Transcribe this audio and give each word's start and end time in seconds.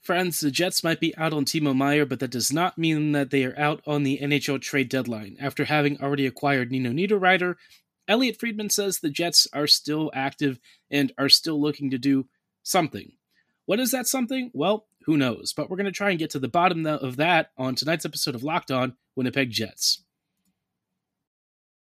Friends, 0.00 0.40
the 0.40 0.50
Jets 0.50 0.82
might 0.82 0.98
be 0.98 1.14
out 1.16 1.34
on 1.34 1.44
Timo 1.44 1.76
Meier, 1.76 2.06
but 2.06 2.20
that 2.20 2.30
does 2.30 2.52
not 2.52 2.78
mean 2.78 3.12
that 3.12 3.30
they 3.30 3.44
are 3.44 3.58
out 3.58 3.82
on 3.86 4.02
the 4.02 4.18
NHL 4.22 4.60
trade 4.60 4.88
deadline. 4.88 5.36
After 5.38 5.66
having 5.66 6.00
already 6.00 6.26
acquired 6.26 6.70
Nino 6.70 6.90
Niederreiter, 6.90 7.56
Elliotte 8.08 8.40
Friedman 8.40 8.70
says 8.70 8.98
the 8.98 9.10
Jets 9.10 9.46
are 9.52 9.66
still 9.66 10.10
active 10.14 10.58
and 10.90 11.12
are 11.18 11.28
still 11.28 11.60
looking 11.60 11.90
to 11.90 11.98
do 11.98 12.26
something. 12.62 13.12
What 13.66 13.78
is 13.78 13.90
that 13.90 14.06
something? 14.06 14.50
Well, 14.54 14.86
who 15.04 15.16
knows? 15.16 15.52
But 15.52 15.68
we're 15.68 15.76
going 15.76 15.84
to 15.84 15.92
try 15.92 16.10
and 16.10 16.18
get 16.18 16.30
to 16.30 16.38
the 16.38 16.48
bottom 16.48 16.86
of 16.86 17.16
that 17.16 17.50
on 17.58 17.74
tonight's 17.74 18.06
episode 18.06 18.34
of 18.34 18.42
Locked 18.42 18.70
On 18.70 18.96
Winnipeg 19.16 19.50
Jets. 19.50 20.02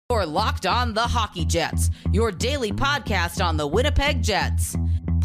Or 0.10 0.26
Locked 0.26 0.66
On 0.66 0.94
the 0.94 1.02
Hockey 1.02 1.44
Jets, 1.44 1.90
your 2.14 2.32
daily 2.32 2.72
podcast 2.72 3.44
on 3.44 3.58
the 3.58 3.68
Winnipeg 3.68 4.24
Jets. 4.24 4.78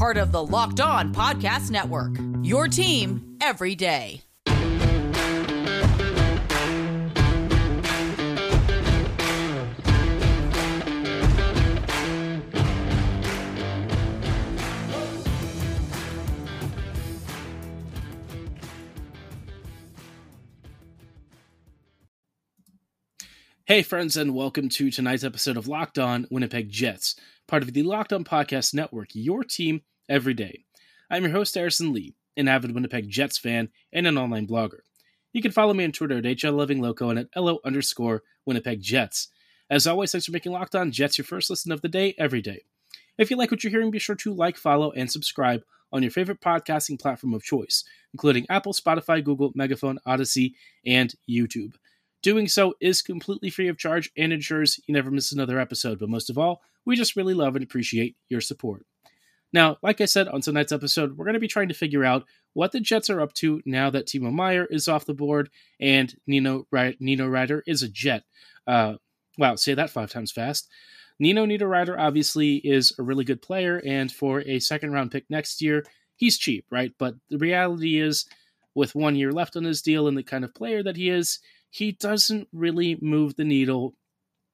Part 0.02 0.16
of 0.16 0.32
the 0.32 0.44
Locked 0.44 0.80
On 0.80 1.14
Podcast 1.14 1.70
Network. 1.70 2.16
Your 2.42 2.66
team 2.66 3.36
every 3.40 3.76
day. 3.76 4.20
Hey, 23.64 23.82
friends, 23.82 24.16
and 24.16 24.34
welcome 24.34 24.68
to 24.70 24.90
tonight's 24.90 25.22
episode 25.22 25.56
of 25.56 25.68
Locked 25.68 26.00
On 26.00 26.26
Winnipeg 26.28 26.70
Jets, 26.70 27.14
part 27.46 27.62
of 27.62 27.72
the 27.72 27.84
Locked 27.84 28.12
On 28.12 28.24
Podcast 28.24 28.74
Network, 28.74 29.10
your 29.12 29.44
team 29.44 29.82
every 30.12 30.34
day. 30.34 30.62
I'm 31.10 31.22
your 31.22 31.32
host, 31.32 31.54
Harrison 31.54 31.90
Lee, 31.90 32.14
an 32.36 32.46
avid 32.46 32.74
Winnipeg 32.74 33.08
Jets 33.08 33.38
fan 33.38 33.70
and 33.94 34.06
an 34.06 34.18
online 34.18 34.46
blogger. 34.46 34.80
You 35.32 35.40
can 35.40 35.52
follow 35.52 35.72
me 35.72 35.84
on 35.84 35.92
Twitter 35.92 36.18
at 36.18 36.24
HLLivingLoco 36.24 37.08
and 37.08 37.18
at 37.20 37.28
LO 37.34 37.60
underscore 37.64 38.22
Winnipeg 38.44 38.82
Jets. 38.82 39.28
As 39.70 39.86
always, 39.86 40.12
thanks 40.12 40.26
for 40.26 40.32
making 40.32 40.52
Locked 40.52 40.74
On 40.74 40.92
Jets 40.92 41.16
your 41.16 41.24
first 41.24 41.48
listen 41.48 41.72
of 41.72 41.80
the 41.80 41.88
day 41.88 42.14
every 42.18 42.42
day. 42.42 42.60
If 43.16 43.30
you 43.30 43.38
like 43.38 43.50
what 43.50 43.64
you're 43.64 43.70
hearing, 43.70 43.90
be 43.90 43.98
sure 43.98 44.14
to 44.16 44.34
like, 44.34 44.58
follow, 44.58 44.92
and 44.92 45.10
subscribe 45.10 45.62
on 45.90 46.02
your 46.02 46.10
favorite 46.10 46.42
podcasting 46.42 47.00
platform 47.00 47.32
of 47.32 47.42
choice, 47.42 47.82
including 48.12 48.44
Apple, 48.50 48.74
Spotify, 48.74 49.24
Google, 49.24 49.52
Megaphone, 49.54 49.98
Audacy, 50.06 50.52
and 50.84 51.14
YouTube. 51.28 51.72
Doing 52.22 52.48
so 52.48 52.74
is 52.82 53.00
completely 53.00 53.48
free 53.48 53.68
of 53.68 53.78
charge 53.78 54.10
and 54.18 54.30
ensures 54.30 54.78
you 54.86 54.92
never 54.92 55.10
miss 55.10 55.32
another 55.32 55.58
episode. 55.58 55.98
But 55.98 56.10
most 56.10 56.28
of 56.28 56.36
all, 56.36 56.60
we 56.84 56.96
just 56.96 57.16
really 57.16 57.34
love 57.34 57.56
and 57.56 57.64
appreciate 57.64 58.16
your 58.28 58.42
support. 58.42 58.84
Now, 59.52 59.76
like 59.82 60.00
I 60.00 60.06
said 60.06 60.28
on 60.28 60.40
tonight's 60.40 60.72
episode, 60.72 61.16
we're 61.16 61.26
going 61.26 61.34
to 61.34 61.40
be 61.40 61.48
trying 61.48 61.68
to 61.68 61.74
figure 61.74 62.04
out 62.04 62.24
what 62.54 62.72
the 62.72 62.80
Jets 62.80 63.10
are 63.10 63.20
up 63.20 63.32
to 63.34 63.60
now 63.64 63.90
that 63.90 64.06
Timo 64.06 64.32
Meier 64.32 64.64
is 64.64 64.88
off 64.88 65.06
the 65.06 65.14
board 65.14 65.50
and 65.80 66.14
Nino 66.26 66.66
Niederreiter 66.72 67.62
is 67.66 67.82
a 67.82 67.88
Jet. 67.88 68.24
Uh, 68.66 68.94
wow, 69.38 69.54
say 69.56 69.74
that 69.74 69.90
five 69.90 70.10
times 70.10 70.32
fast. 70.32 70.68
Nino 71.18 71.44
Nito 71.44 71.66
Niederreiter 71.66 71.98
obviously 71.98 72.56
is 72.56 72.94
a 72.98 73.02
really 73.02 73.24
good 73.24 73.42
player, 73.42 73.80
and 73.84 74.10
for 74.10 74.40
a 74.40 74.58
second 74.58 74.92
round 74.92 75.10
pick 75.10 75.24
next 75.28 75.62
year, 75.62 75.84
he's 76.16 76.38
cheap, 76.38 76.64
right? 76.70 76.92
But 76.98 77.14
the 77.30 77.38
reality 77.38 78.00
is, 78.00 78.26
with 78.74 78.94
one 78.94 79.16
year 79.16 79.30
left 79.30 79.56
on 79.56 79.64
his 79.64 79.82
deal 79.82 80.08
and 80.08 80.16
the 80.16 80.22
kind 80.22 80.44
of 80.44 80.54
player 80.54 80.82
that 80.82 80.96
he 80.96 81.10
is, 81.10 81.38
he 81.70 81.92
doesn't 81.92 82.48
really 82.52 82.98
move 83.00 83.36
the 83.36 83.44
needle 83.44 83.94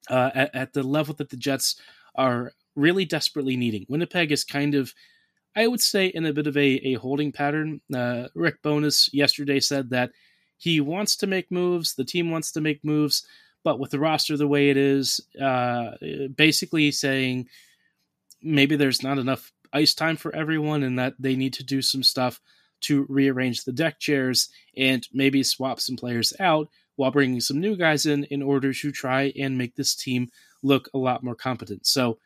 uh, 0.09 0.31
at, 0.35 0.55
at 0.55 0.73
the 0.73 0.83
level 0.83 1.13
that 1.15 1.29
the 1.29 1.37
Jets 1.37 1.79
are 2.15 2.51
really 2.75 3.05
desperately 3.05 3.57
needing. 3.57 3.85
Winnipeg 3.89 4.31
is 4.31 4.43
kind 4.43 4.75
of, 4.75 4.93
I 5.55 5.67
would 5.67 5.81
say, 5.81 6.07
in 6.07 6.25
a 6.25 6.33
bit 6.33 6.47
of 6.47 6.57
a, 6.57 6.67
a 6.87 6.93
holding 6.95 7.31
pattern. 7.31 7.81
Uh, 7.93 8.27
Rick 8.35 8.61
Bowness 8.61 9.13
yesterday 9.13 9.59
said 9.59 9.89
that 9.89 10.11
he 10.57 10.81
wants 10.81 11.15
to 11.17 11.27
make 11.27 11.51
moves, 11.51 11.95
the 11.95 12.03
team 12.03 12.31
wants 12.31 12.51
to 12.51 12.61
make 12.61 12.83
moves, 12.83 13.25
but 13.63 13.79
with 13.79 13.91
the 13.91 13.99
roster 13.99 14.37
the 14.37 14.47
way 14.47 14.69
it 14.69 14.77
is, 14.77 15.21
uh, 15.41 15.91
basically 16.35 16.91
saying 16.91 17.47
maybe 18.41 18.75
there's 18.75 19.03
not 19.03 19.17
enough 19.17 19.51
ice 19.73 19.93
time 19.93 20.17
for 20.17 20.35
everyone 20.35 20.83
and 20.83 20.97
that 20.97 21.13
they 21.19 21.35
need 21.35 21.53
to 21.53 21.63
do 21.63 21.81
some 21.81 22.03
stuff 22.03 22.39
to 22.81 23.05
rearrange 23.09 23.63
the 23.63 23.71
deck 23.71 23.99
chairs 23.99 24.49
and 24.77 25.07
maybe 25.13 25.43
swap 25.43 25.79
some 25.79 25.95
players 25.95 26.33
out 26.39 26.69
while 26.95 27.11
bringing 27.11 27.39
some 27.39 27.59
new 27.59 27.75
guys 27.75 28.05
in 28.05 28.23
in 28.25 28.41
order 28.41 28.73
to 28.73 28.91
try 28.91 29.31
and 29.37 29.57
make 29.57 29.75
this 29.75 29.95
team 29.95 30.29
look 30.63 30.89
a 30.93 30.97
lot 30.97 31.23
more 31.23 31.35
competent. 31.35 31.85
So, 31.85 32.19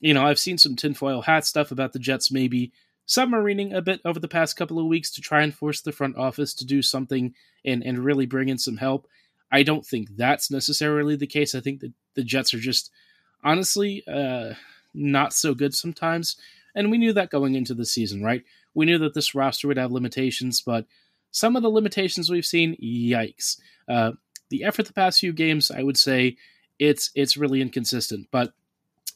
you 0.00 0.14
know, 0.14 0.24
I've 0.24 0.38
seen 0.38 0.58
some 0.58 0.76
tinfoil 0.76 1.22
hat 1.22 1.44
stuff 1.44 1.70
about 1.70 1.92
the 1.92 1.98
Jets 1.98 2.30
maybe 2.30 2.72
submarining 3.06 3.74
a 3.74 3.82
bit 3.82 4.00
over 4.04 4.20
the 4.20 4.28
past 4.28 4.56
couple 4.56 4.78
of 4.78 4.86
weeks 4.86 5.10
to 5.12 5.20
try 5.20 5.42
and 5.42 5.54
force 5.54 5.80
the 5.80 5.92
front 5.92 6.16
office 6.16 6.54
to 6.54 6.66
do 6.66 6.82
something 6.82 7.34
and, 7.64 7.82
and 7.82 7.98
really 7.98 8.26
bring 8.26 8.48
in 8.48 8.58
some 8.58 8.76
help. 8.76 9.08
I 9.50 9.62
don't 9.62 9.84
think 9.84 10.16
that's 10.16 10.50
necessarily 10.50 11.16
the 11.16 11.26
case. 11.26 11.54
I 11.54 11.60
think 11.60 11.80
that 11.80 11.92
the 12.14 12.22
Jets 12.22 12.52
are 12.52 12.58
just 12.58 12.90
honestly 13.42 14.04
uh, 14.06 14.54
not 14.92 15.32
so 15.32 15.54
good 15.54 15.74
sometimes. 15.74 16.36
And 16.74 16.90
we 16.90 16.98
knew 16.98 17.14
that 17.14 17.30
going 17.30 17.54
into 17.54 17.74
the 17.74 17.86
season, 17.86 18.22
right? 18.22 18.44
We 18.74 18.86
knew 18.86 18.98
that 18.98 19.14
this 19.14 19.34
roster 19.34 19.68
would 19.68 19.78
have 19.78 19.90
limitations, 19.90 20.60
but 20.60 20.84
some 21.30 21.56
of 21.56 21.62
the 21.62 21.70
limitations 21.70 22.30
we've 22.30 22.46
seen, 22.46 22.76
yikes. 22.82 23.58
Uh, 23.88 24.12
the 24.50 24.64
effort 24.64 24.86
the 24.86 24.92
past 24.92 25.20
few 25.20 25.32
games, 25.32 25.70
I 25.70 25.82
would 25.82 25.96
say 25.96 26.36
it's 26.78 27.10
it's 27.14 27.36
really 27.36 27.60
inconsistent, 27.60 28.28
but 28.30 28.52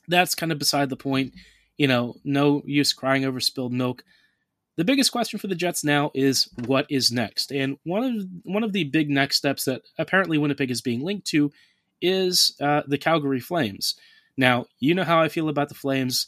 that's 0.08 0.34
kind 0.34 0.52
of 0.52 0.58
beside 0.58 0.90
the 0.90 0.96
point. 0.96 1.34
You 1.76 1.88
know, 1.88 2.16
no 2.24 2.62
use 2.64 2.92
crying 2.92 3.24
over 3.24 3.40
spilled 3.40 3.72
milk. 3.72 4.04
The 4.76 4.84
biggest 4.84 5.12
question 5.12 5.38
for 5.38 5.48
the 5.48 5.54
Jets 5.54 5.84
now 5.84 6.10
is 6.14 6.48
what 6.66 6.86
is 6.88 7.12
next, 7.12 7.52
and 7.52 7.76
one 7.84 8.04
of 8.04 8.26
one 8.44 8.64
of 8.64 8.72
the 8.72 8.84
big 8.84 9.10
next 9.10 9.36
steps 9.36 9.64
that 9.66 9.82
apparently 9.98 10.38
Winnipeg 10.38 10.70
is 10.70 10.80
being 10.80 11.02
linked 11.02 11.26
to 11.28 11.52
is 12.00 12.56
uh, 12.60 12.82
the 12.86 12.98
Calgary 12.98 13.40
Flames. 13.40 13.94
Now, 14.36 14.66
you 14.80 14.94
know 14.94 15.04
how 15.04 15.20
I 15.20 15.28
feel 15.28 15.48
about 15.48 15.68
the 15.68 15.74
Flames. 15.74 16.26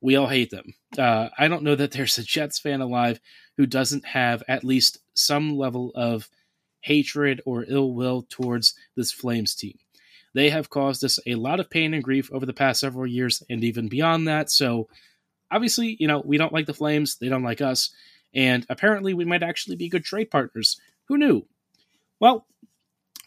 We 0.00 0.16
all 0.16 0.26
hate 0.26 0.50
them. 0.50 0.74
Uh, 0.96 1.28
I 1.38 1.48
don't 1.48 1.62
know 1.62 1.74
that 1.74 1.92
there's 1.92 2.18
a 2.18 2.22
Jets 2.22 2.58
fan 2.58 2.80
alive 2.80 3.20
who 3.56 3.66
doesn't 3.66 4.04
have 4.06 4.42
at 4.48 4.64
least 4.64 4.98
some 5.14 5.56
level 5.56 5.92
of 5.94 6.28
hatred 6.80 7.42
or 7.44 7.64
ill 7.68 7.92
will 7.92 8.26
towards 8.28 8.74
this 8.96 9.12
Flames 9.12 9.54
team. 9.54 9.78
They 10.34 10.50
have 10.50 10.70
caused 10.70 11.04
us 11.04 11.18
a 11.26 11.34
lot 11.34 11.60
of 11.60 11.70
pain 11.70 11.94
and 11.94 12.04
grief 12.04 12.30
over 12.32 12.46
the 12.46 12.52
past 12.52 12.80
several 12.80 13.06
years 13.06 13.42
and 13.48 13.64
even 13.64 13.88
beyond 13.88 14.28
that. 14.28 14.50
So, 14.50 14.88
obviously, 15.50 15.96
you 15.98 16.06
know, 16.06 16.22
we 16.24 16.38
don't 16.38 16.52
like 16.52 16.66
the 16.66 16.74
Flames, 16.74 17.16
they 17.16 17.28
don't 17.28 17.42
like 17.42 17.60
us, 17.60 17.90
and 18.34 18.66
apparently 18.68 19.14
we 19.14 19.24
might 19.24 19.42
actually 19.42 19.76
be 19.76 19.88
good 19.88 20.04
trade 20.04 20.30
partners. 20.30 20.80
Who 21.06 21.16
knew? 21.16 21.46
Well, 22.20 22.46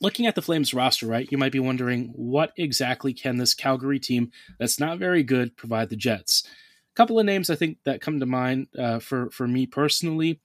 looking 0.02 0.26
at 0.26 0.36
the 0.36 0.42
Flames 0.42 0.74
roster, 0.74 1.08
right, 1.08 1.32
you 1.32 1.38
might 1.38 1.52
be 1.52 1.60
wondering 1.60 2.12
what 2.16 2.52
exactly 2.58 3.14
can 3.14 3.38
this 3.38 3.54
Calgary 3.54 4.00
team 4.00 4.32
that's 4.60 4.80
not 4.80 5.00
very 5.00 5.24
good 5.24 5.56
provide 5.58 5.90
the 5.90 5.96
Jets? 5.96 6.44
A 6.46 6.96
couple 6.96 7.20
of 7.20 7.26
names 7.26 7.50
I 7.50 7.56
think 7.56 7.78
that 7.86 8.02
come 8.02 8.20
to 8.20 8.26
mind 8.26 8.68
uh, 8.78 9.00
for, 9.00 9.30
for 9.30 9.48
me 9.48 9.66
personally. 9.66 10.42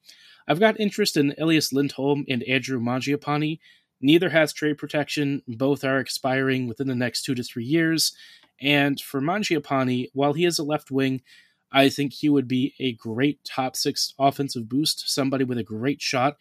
I've 0.47 0.61
got 0.61 0.79
interest 0.79 1.17
in 1.17 1.35
Elias 1.37 1.73
Lindholm 1.73 2.25
and 2.29 2.41
Andrew 2.43 2.79
Mangiapane. 2.79 3.59
Neither 4.01 4.29
has 4.29 4.53
trade 4.53 4.77
protection. 4.77 5.41
Both 5.47 5.83
are 5.83 5.99
expiring 5.99 6.67
within 6.67 6.87
the 6.87 6.95
next 6.95 7.23
two 7.23 7.35
to 7.35 7.43
three 7.43 7.65
years. 7.65 8.13
And 8.59 8.99
for 8.99 9.21
Mangiapane, 9.21 10.09
while 10.13 10.33
he 10.33 10.45
is 10.45 10.59
a 10.59 10.63
left 10.63 10.91
wing, 10.91 11.21
I 11.71 11.89
think 11.89 12.13
he 12.13 12.29
would 12.29 12.47
be 12.47 12.73
a 12.79 12.93
great 12.93 13.43
top 13.43 13.75
six 13.75 14.13
offensive 14.17 14.69
boost, 14.69 15.09
somebody 15.09 15.43
with 15.43 15.57
a 15.57 15.63
great 15.63 16.01
shot. 16.01 16.37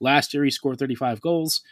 Last 0.00 0.32
year, 0.32 0.44
he 0.44 0.50
scored 0.50 0.78
35 0.78 1.20
goals. 1.20 1.62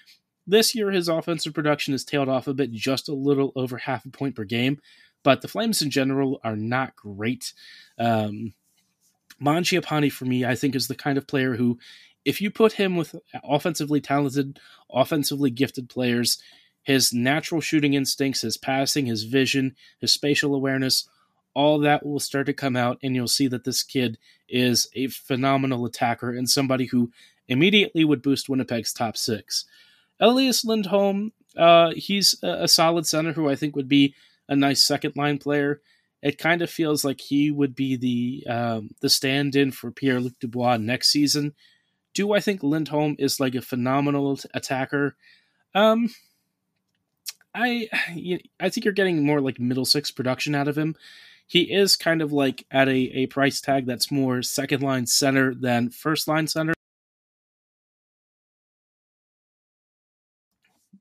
This 0.47 0.75
year, 0.75 0.91
his 0.91 1.09
offensive 1.09 1.55
production 1.55 1.93
has 1.93 2.05
tailed 2.05 2.29
off 2.29 2.47
a 2.47 2.55
bit, 2.55 2.73
just 2.73 3.09
a 3.09 3.15
little 3.15 3.53
over 3.57 3.79
half 3.79 4.05
a 4.05 4.11
point 4.11 4.35
per 4.35 4.45
game. 4.45 4.81
But 5.23 5.41
the 5.41 5.49
Flames 5.49 5.83
in 5.83 5.91
general 5.91 6.41
are 6.45 6.57
not 6.57 6.97
great. 6.97 7.53
Um, 7.99 8.55
for 9.41 10.25
me, 10.25 10.45
I 10.45 10.55
think, 10.55 10.75
is 10.75 10.89
the 10.89 10.95
kind 10.95 11.19
of 11.19 11.27
player 11.27 11.57
who, 11.57 11.79
if 12.25 12.41
you 12.41 12.51
put 12.51 12.73
him 12.73 12.97
with 12.97 13.15
offensively 13.45 14.01
talented, 14.01 14.59
offensively 14.91 15.51
gifted 15.51 15.89
players, 15.89 16.43
his 16.83 17.13
natural 17.13 17.61
shooting 17.61 17.95
instincts, 17.95 18.43
his 18.43 18.57
passing, 18.57 19.07
his 19.07 19.25
vision, 19.25 19.77
his 20.01 20.13
spatial 20.13 20.55
awareness, 20.55 21.09
all 21.55 21.79
that 21.81 22.05
will 22.05 22.21
start 22.21 22.47
to 22.47 22.53
come 22.53 22.77
out, 22.77 22.99
and 23.03 23.15
you'll 23.15 23.29
see 23.29 23.49
that 23.49 23.65
this 23.65 23.83
kid 23.83 24.19
is 24.49 24.89
a 24.95 25.09
phenomenal 25.09 25.85
attacker 25.85 26.31
and 26.31 26.49
somebody 26.49 26.87
who 26.87 27.11
immediately 27.49 28.05
would 28.05 28.23
boost 28.23 28.49
Winnipeg's 28.49 28.93
top 28.93 29.17
six. 29.17 29.65
Elias 30.21 30.65
Lindholm, 30.65 31.33
uh, 31.57 31.93
he's 31.97 32.37
a 32.43 32.69
solid 32.69 33.07
center 33.07 33.33
who 33.33 33.49
I 33.49 33.57
think 33.57 33.75
would 33.75 33.89
be 33.89 34.15
a 34.49 34.57
nice 34.57 34.85
second 34.85 35.17
line 35.17 35.39
player 35.39 35.81
it 36.23 36.39
kind 36.39 36.63
of 36.63 36.71
feels 36.71 37.05
like 37.05 37.21
he 37.21 37.51
would 37.51 37.75
be 37.75 37.97
the 37.97 38.53
um, 38.53 38.91
the 39.01 39.09
stand-in 39.09 39.71
for 39.71 39.91
Pierre 39.91 40.21
Luc 40.21 40.39
Dubois 40.41 40.77
next 40.77 41.11
season. 41.11 41.55
Do 42.19 42.33
I 42.33 42.41
think 42.41 42.65
Lindholm 42.65 43.15
is 43.17 43.39
like 43.39 43.55
a 43.55 43.63
phenomenal 43.63 44.41
attacker? 44.53 45.15
Um, 45.73 46.11
I 47.55 47.89
I 48.59 48.71
think 48.71 48.85
you're 48.85 48.93
getting 48.93 49.25
more 49.25 49.41
like 49.41 49.61
middle 49.61 49.85
six 49.85 50.11
production 50.11 50.53
out 50.53 50.67
of 50.67 50.77
him. 50.77 50.97
He 51.47 51.73
is 51.73 51.95
kind 51.95 52.21
of 52.21 52.33
like 52.33 52.67
at 52.73 52.89
a, 52.89 52.93
a 52.93 53.27
price 53.29 53.61
tag 53.61 53.87
that's 53.87 54.11
more 54.11 54.43
second 54.43 54.83
line 54.83 55.07
center 55.07 55.55
than 55.55 55.91
first 55.91 56.27
line 56.27 56.49
center. 56.49 56.75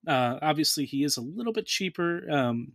Uh, 0.06 0.38
obviously, 0.40 0.86
he 0.86 1.04
is 1.04 1.18
a 1.18 1.22
little 1.22 1.52
bit 1.52 1.66
cheaper 1.66 2.30
um, 2.30 2.74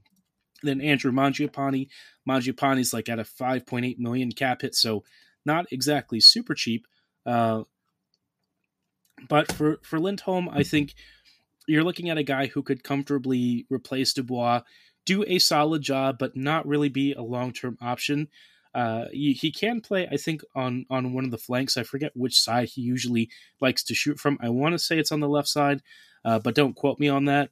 than 0.65 0.81
Andrew 0.81 1.13
Mangiapane. 1.13 1.87
Mangiapane's 2.29 2.93
like 2.93 3.09
at 3.09 3.21
a 3.21 3.23
5.8 3.23 4.01
million 4.01 4.33
cap 4.33 4.63
hit, 4.63 4.75
so 4.75 5.05
not 5.47 5.67
exactly 5.71 6.19
super 6.19 6.55
cheap. 6.57 6.89
Uh, 7.25 7.63
but 9.29 9.53
for 9.53 9.79
for 9.83 9.99
Lindholm, 9.99 10.49
I 10.49 10.63
think 10.63 10.95
you're 11.67 11.85
looking 11.85 12.11
at 12.11 12.19
a 12.19 12.23
guy 12.23 12.47
who 12.47 12.63
could 12.63 12.83
comfortably 12.83 13.67
replace 13.71 14.13
Dubois, 14.13 14.63
do 15.05 15.25
a 15.27 15.39
solid 15.39 15.83
job, 15.83 16.19
but 16.19 16.37
not 16.37 16.67
really 16.67 16.89
be 16.89 17.13
a 17.13 17.23
long 17.23 17.53
term 17.53 17.77
option. 17.81 18.29
Uh, 18.75 19.05
he, 19.13 19.35
he, 19.35 19.53
can 19.53 19.83
play, 19.83 20.09
I 20.11 20.17
think, 20.17 20.43
on 20.55 20.87
on 20.89 21.13
one 21.13 21.25
of 21.25 21.31
the 21.31 21.39
flanks. 21.39 21.77
I 21.77 21.83
forget 21.83 22.13
which 22.15 22.41
side 22.41 22.71
he 22.71 22.81
usually 22.81 23.29
likes 23.61 23.83
to 23.85 23.95
shoot 23.95 24.19
from. 24.19 24.39
I 24.41 24.49
want 24.49 24.73
to 24.73 24.79
say 24.79 24.99
it's 24.99 25.13
on 25.13 25.21
the 25.21 25.29
left 25.29 25.49
side, 25.49 25.83
uh, 26.25 26.39
but 26.39 26.55
don't 26.55 26.75
quote 26.75 26.99
me 26.99 27.09
on 27.09 27.27
that. 27.27 27.51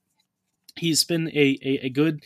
He's 0.77 1.05
been 1.05 1.29
a, 1.29 1.59
a, 1.63 1.87
a 1.87 1.91
good 1.91 2.23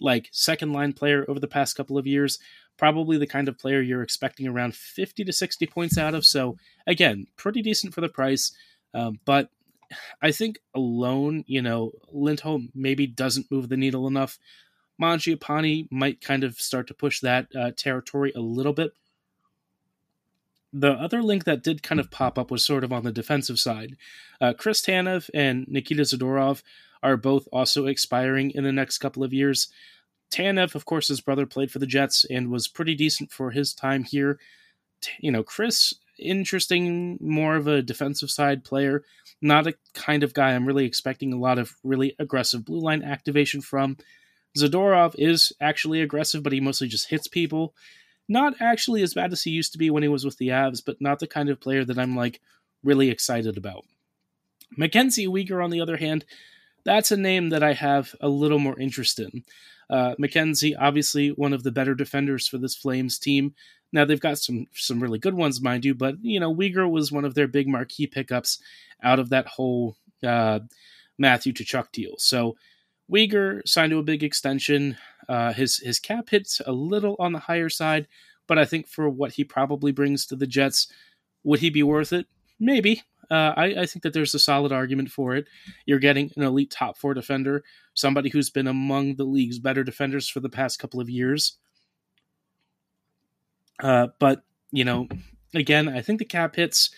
like 0.00 0.28
second 0.32 0.72
line 0.72 0.92
player 0.92 1.26
over 1.28 1.40
the 1.40 1.48
past 1.48 1.76
couple 1.76 1.98
of 1.98 2.06
years. 2.06 2.38
Probably 2.78 3.18
the 3.18 3.26
kind 3.26 3.48
of 3.48 3.58
player 3.58 3.82
you're 3.82 4.02
expecting 4.02 4.46
around 4.46 4.74
50 4.74 5.24
to 5.24 5.32
60 5.32 5.66
points 5.66 5.98
out 5.98 6.14
of. 6.14 6.24
So 6.24 6.56
again, 6.86 7.26
pretty 7.36 7.60
decent 7.60 7.92
for 7.92 8.00
the 8.00 8.08
price. 8.08 8.52
Um, 8.94 9.20
but 9.24 9.50
I 10.20 10.32
think 10.32 10.58
alone, 10.74 11.44
you 11.46 11.62
know, 11.62 11.92
Lindholm 12.12 12.70
maybe 12.74 13.06
doesn't 13.06 13.50
move 13.50 13.68
the 13.68 13.76
needle 13.76 14.06
enough. 14.06 14.38
Mangiapane 15.00 15.88
might 15.90 16.20
kind 16.20 16.44
of 16.44 16.60
start 16.60 16.88
to 16.88 16.94
push 16.94 17.20
that 17.20 17.48
uh, 17.56 17.70
territory 17.76 18.32
a 18.34 18.40
little 18.40 18.72
bit. 18.72 18.92
The 20.72 20.92
other 20.92 21.22
link 21.22 21.44
that 21.44 21.62
did 21.62 21.82
kind 21.82 22.00
of 22.00 22.10
pop 22.10 22.38
up 22.38 22.50
was 22.50 22.64
sort 22.64 22.84
of 22.84 22.92
on 22.92 23.04
the 23.04 23.12
defensive 23.12 23.58
side. 23.58 23.96
Uh, 24.40 24.52
Chris 24.52 24.82
Tanev 24.82 25.30
and 25.32 25.66
Nikita 25.68 26.02
Zadorov 26.02 26.62
are 27.02 27.16
both 27.16 27.48
also 27.52 27.86
expiring 27.86 28.50
in 28.50 28.64
the 28.64 28.72
next 28.72 28.98
couple 28.98 29.24
of 29.24 29.32
years. 29.32 29.68
Tanev, 30.30 30.74
of 30.74 30.84
course, 30.84 31.08
his 31.08 31.22
brother 31.22 31.46
played 31.46 31.70
for 31.70 31.78
the 31.78 31.86
Jets 31.86 32.26
and 32.28 32.50
was 32.50 32.68
pretty 32.68 32.94
decent 32.94 33.32
for 33.32 33.52
his 33.52 33.72
time 33.72 34.04
here. 34.04 34.38
You 35.20 35.30
know, 35.30 35.42
Chris, 35.42 35.94
interesting, 36.18 37.18
more 37.20 37.56
of 37.56 37.66
a 37.66 37.82
defensive 37.82 38.30
side 38.30 38.64
player, 38.64 39.04
not 39.40 39.66
a 39.66 39.74
kind 39.94 40.22
of 40.22 40.34
guy 40.34 40.50
I'm 40.52 40.66
really 40.66 40.84
expecting 40.84 41.32
a 41.32 41.38
lot 41.38 41.58
of 41.58 41.76
really 41.82 42.14
aggressive 42.18 42.64
blue 42.64 42.80
line 42.80 43.02
activation 43.02 43.60
from. 43.60 43.96
Zadorov 44.56 45.14
is 45.18 45.52
actually 45.60 46.00
aggressive, 46.00 46.42
but 46.42 46.52
he 46.52 46.60
mostly 46.60 46.88
just 46.88 47.08
hits 47.08 47.28
people. 47.28 47.74
Not 48.28 48.60
actually 48.60 49.02
as 49.02 49.14
bad 49.14 49.32
as 49.32 49.42
he 49.42 49.50
used 49.50 49.72
to 49.72 49.78
be 49.78 49.90
when 49.90 50.02
he 50.02 50.08
was 50.08 50.24
with 50.24 50.38
the 50.38 50.48
Avs, 50.48 50.82
but 50.84 51.00
not 51.00 51.18
the 51.18 51.26
kind 51.26 51.48
of 51.48 51.60
player 51.60 51.84
that 51.84 51.98
I'm 51.98 52.16
like 52.16 52.40
really 52.82 53.10
excited 53.10 53.56
about. 53.56 53.84
Mackenzie 54.76 55.26
Weegar, 55.26 55.64
on 55.64 55.70
the 55.70 55.80
other 55.80 55.96
hand, 55.96 56.24
that's 56.88 57.12
a 57.12 57.16
name 57.18 57.50
that 57.50 57.62
I 57.62 57.74
have 57.74 58.14
a 58.22 58.28
little 58.28 58.58
more 58.58 58.78
interest 58.80 59.20
in. 59.20 59.44
Uh, 59.90 60.14
Mackenzie, 60.18 60.74
obviously 60.74 61.28
one 61.30 61.52
of 61.52 61.62
the 61.62 61.70
better 61.70 61.94
defenders 61.94 62.48
for 62.48 62.56
this 62.56 62.74
Flames 62.74 63.18
team. 63.18 63.54
Now 63.92 64.06
they've 64.06 64.18
got 64.18 64.38
some 64.38 64.66
some 64.74 65.00
really 65.00 65.18
good 65.18 65.34
ones, 65.34 65.60
mind 65.60 65.84
you, 65.84 65.94
but 65.94 66.16
you 66.22 66.40
know 66.40 66.54
Weegar 66.54 66.90
was 66.90 67.12
one 67.12 67.26
of 67.26 67.34
their 67.34 67.46
big 67.46 67.68
marquee 67.68 68.06
pickups 68.06 68.58
out 69.02 69.18
of 69.18 69.28
that 69.30 69.46
whole 69.46 69.96
uh, 70.22 70.60
Matthew 71.18 71.52
Tkachuk 71.52 71.92
deal. 71.92 72.14
So 72.18 72.56
Weegar 73.10 73.66
signed 73.68 73.90
to 73.90 73.98
a 73.98 74.02
big 74.02 74.22
extension. 74.22 74.96
Uh, 75.28 75.52
his 75.52 75.78
his 75.78 76.00
cap 76.00 76.30
hits 76.30 76.62
a 76.66 76.72
little 76.72 77.16
on 77.18 77.32
the 77.32 77.38
higher 77.38 77.68
side, 77.68 78.08
but 78.46 78.58
I 78.58 78.64
think 78.64 78.88
for 78.88 79.10
what 79.10 79.32
he 79.32 79.44
probably 79.44 79.92
brings 79.92 80.24
to 80.26 80.36
the 80.36 80.46
Jets, 80.46 80.88
would 81.44 81.60
he 81.60 81.68
be 81.68 81.82
worth 81.82 82.14
it? 82.14 82.26
Maybe. 82.58 83.02
Uh, 83.30 83.52
I, 83.56 83.64
I, 83.80 83.86
think 83.86 84.02
that 84.04 84.14
there's 84.14 84.34
a 84.34 84.38
solid 84.38 84.72
argument 84.72 85.10
for 85.10 85.36
it. 85.36 85.46
You're 85.84 85.98
getting 85.98 86.30
an 86.36 86.42
elite 86.42 86.70
top 86.70 86.96
four 86.96 87.12
defender, 87.12 87.62
somebody 87.92 88.30
who's 88.30 88.48
been 88.48 88.66
among 88.66 89.16
the 89.16 89.24
league's 89.24 89.58
better 89.58 89.84
defenders 89.84 90.28
for 90.28 90.40
the 90.40 90.48
past 90.48 90.78
couple 90.78 90.98
of 90.98 91.10
years. 91.10 91.58
Uh, 93.82 94.08
but 94.18 94.44
you 94.72 94.84
know, 94.84 95.08
again, 95.54 95.88
I 95.88 96.00
think 96.00 96.18
the 96.18 96.24
cap 96.24 96.56
hits 96.56 96.90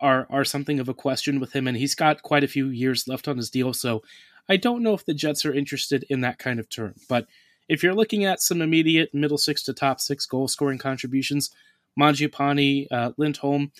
are 0.00 0.26
are 0.30 0.44
something 0.44 0.78
of 0.78 0.88
a 0.88 0.94
question 0.94 1.40
with 1.40 1.54
him, 1.54 1.66
and 1.66 1.76
he's 1.76 1.94
got 1.94 2.22
quite 2.22 2.44
a 2.44 2.48
few 2.48 2.68
years 2.68 3.08
left 3.08 3.26
on 3.26 3.36
his 3.36 3.50
deal. 3.50 3.72
So 3.72 4.02
I 4.48 4.56
don't 4.56 4.82
know 4.82 4.94
if 4.94 5.04
the 5.04 5.14
Jets 5.14 5.44
are 5.44 5.54
interested 5.54 6.04
in 6.08 6.20
that 6.22 6.38
kind 6.38 6.60
of 6.60 6.68
term. 6.68 6.94
But 7.08 7.26
if 7.68 7.82
you're 7.82 7.94
looking 7.94 8.24
at 8.24 8.40
some 8.40 8.62
immediate 8.62 9.14
middle 9.14 9.38
six 9.38 9.62
to 9.64 9.74
top 9.74 10.00
six 10.00 10.26
goal 10.26 10.48
scoring 10.48 10.78
contributions, 10.78 11.50
Mangiapane, 11.98 12.86
uh, 12.90 13.12
Lindholm, 13.16 13.72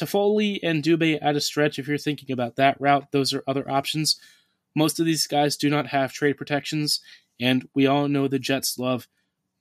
Toffoli, 0.00 0.58
and 0.62 0.82
Dubé 0.82 1.18
at 1.20 1.36
a 1.36 1.40
stretch, 1.40 1.78
if 1.78 1.86
you're 1.86 1.98
thinking 1.98 2.32
about 2.32 2.56
that 2.56 2.80
route, 2.80 3.12
those 3.12 3.34
are 3.34 3.44
other 3.46 3.70
options. 3.70 4.16
Most 4.74 4.98
of 4.98 5.06
these 5.06 5.26
guys 5.26 5.56
do 5.56 5.68
not 5.68 5.88
have 5.88 6.12
trade 6.12 6.36
protections, 6.36 7.00
and 7.40 7.68
we 7.74 7.86
all 7.86 8.08
know 8.08 8.28
the 8.28 8.38
Jets 8.38 8.78
love 8.78 9.08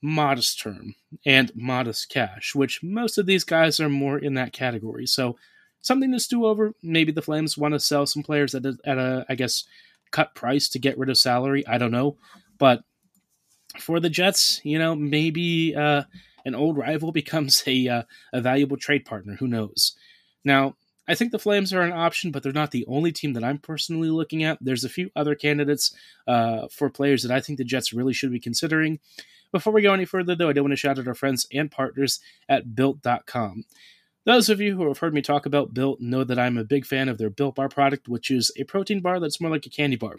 modest 0.01 0.61
term 0.61 0.95
and 1.25 1.51
modest 1.55 2.09
cash, 2.09 2.55
which 2.55 2.81
most 2.81 3.17
of 3.17 3.25
these 3.25 3.43
guys 3.43 3.79
are 3.79 3.89
more 3.89 4.17
in 4.17 4.35
that 4.35 4.53
category. 4.53 5.05
So 5.05 5.37
something 5.81 6.11
to 6.11 6.19
stew 6.19 6.45
over. 6.45 6.73
Maybe 6.81 7.11
the 7.11 7.21
Flames 7.21 7.57
want 7.57 7.73
to 7.73 7.79
sell 7.79 8.05
some 8.05 8.23
players 8.23 8.55
at 8.55 8.65
a, 8.65 8.77
at 8.85 8.97
a 8.97 9.25
I 9.29 9.35
guess, 9.35 9.65
cut 10.11 10.35
price 10.35 10.69
to 10.69 10.79
get 10.79 10.97
rid 10.97 11.09
of 11.09 11.17
salary. 11.17 11.65
I 11.67 11.77
don't 11.77 11.91
know. 11.91 12.17
But 12.57 12.83
for 13.79 13.99
the 13.99 14.09
Jets, 14.09 14.61
you 14.63 14.79
know, 14.79 14.95
maybe 14.95 15.75
uh, 15.75 16.03
an 16.45 16.55
old 16.55 16.77
rival 16.77 17.11
becomes 17.13 17.63
a, 17.67 17.87
uh, 17.87 18.03
a 18.33 18.41
valuable 18.41 18.77
trade 18.77 19.05
partner. 19.05 19.35
Who 19.35 19.47
knows? 19.47 19.95
Now, 20.43 20.75
I 21.07 21.15
think 21.15 21.31
the 21.31 21.39
Flames 21.39 21.73
are 21.73 21.81
an 21.81 21.91
option, 21.91 22.31
but 22.31 22.43
they're 22.43 22.51
not 22.51 22.69
the 22.69 22.85
only 22.87 23.11
team 23.11 23.33
that 23.33 23.43
I'm 23.43 23.57
personally 23.57 24.09
looking 24.09 24.43
at. 24.43 24.59
There's 24.61 24.83
a 24.83 24.89
few 24.89 25.09
other 25.15 25.33
candidates 25.33 25.91
uh, 26.27 26.67
for 26.71 26.89
players 26.89 27.23
that 27.23 27.31
I 27.31 27.39
think 27.39 27.57
the 27.57 27.63
Jets 27.63 27.91
really 27.91 28.13
should 28.13 28.31
be 28.31 28.39
considering. 28.39 28.99
Before 29.51 29.73
we 29.73 29.81
go 29.81 29.93
any 29.93 30.05
further, 30.05 30.35
though, 30.35 30.49
I 30.49 30.53
do 30.53 30.61
want 30.61 30.73
to 30.73 30.77
shout 30.77 30.99
out 30.99 31.07
our 31.07 31.15
friends 31.15 31.47
and 31.51 31.71
partners 31.71 32.19
at 32.47 32.75
Built.com. 32.75 33.65
Those 34.29 34.47
of 34.47 34.61
you 34.61 34.75
who 34.75 34.87
have 34.87 34.99
heard 34.99 35.15
me 35.15 35.23
talk 35.23 35.47
about 35.47 35.73
Built 35.73 35.99
know 36.01 36.23
that 36.23 36.37
I'm 36.37 36.55
a 36.55 36.63
big 36.63 36.85
fan 36.85 37.09
of 37.09 37.17
their 37.17 37.31
Built 37.31 37.55
Bar 37.55 37.67
product, 37.67 38.07
which 38.07 38.29
is 38.29 38.51
a 38.57 38.63
protein 38.63 38.99
bar 38.99 39.19
that's 39.19 39.41
more 39.41 39.49
like 39.49 39.65
a 39.65 39.71
candy 39.71 39.95
bar, 39.95 40.17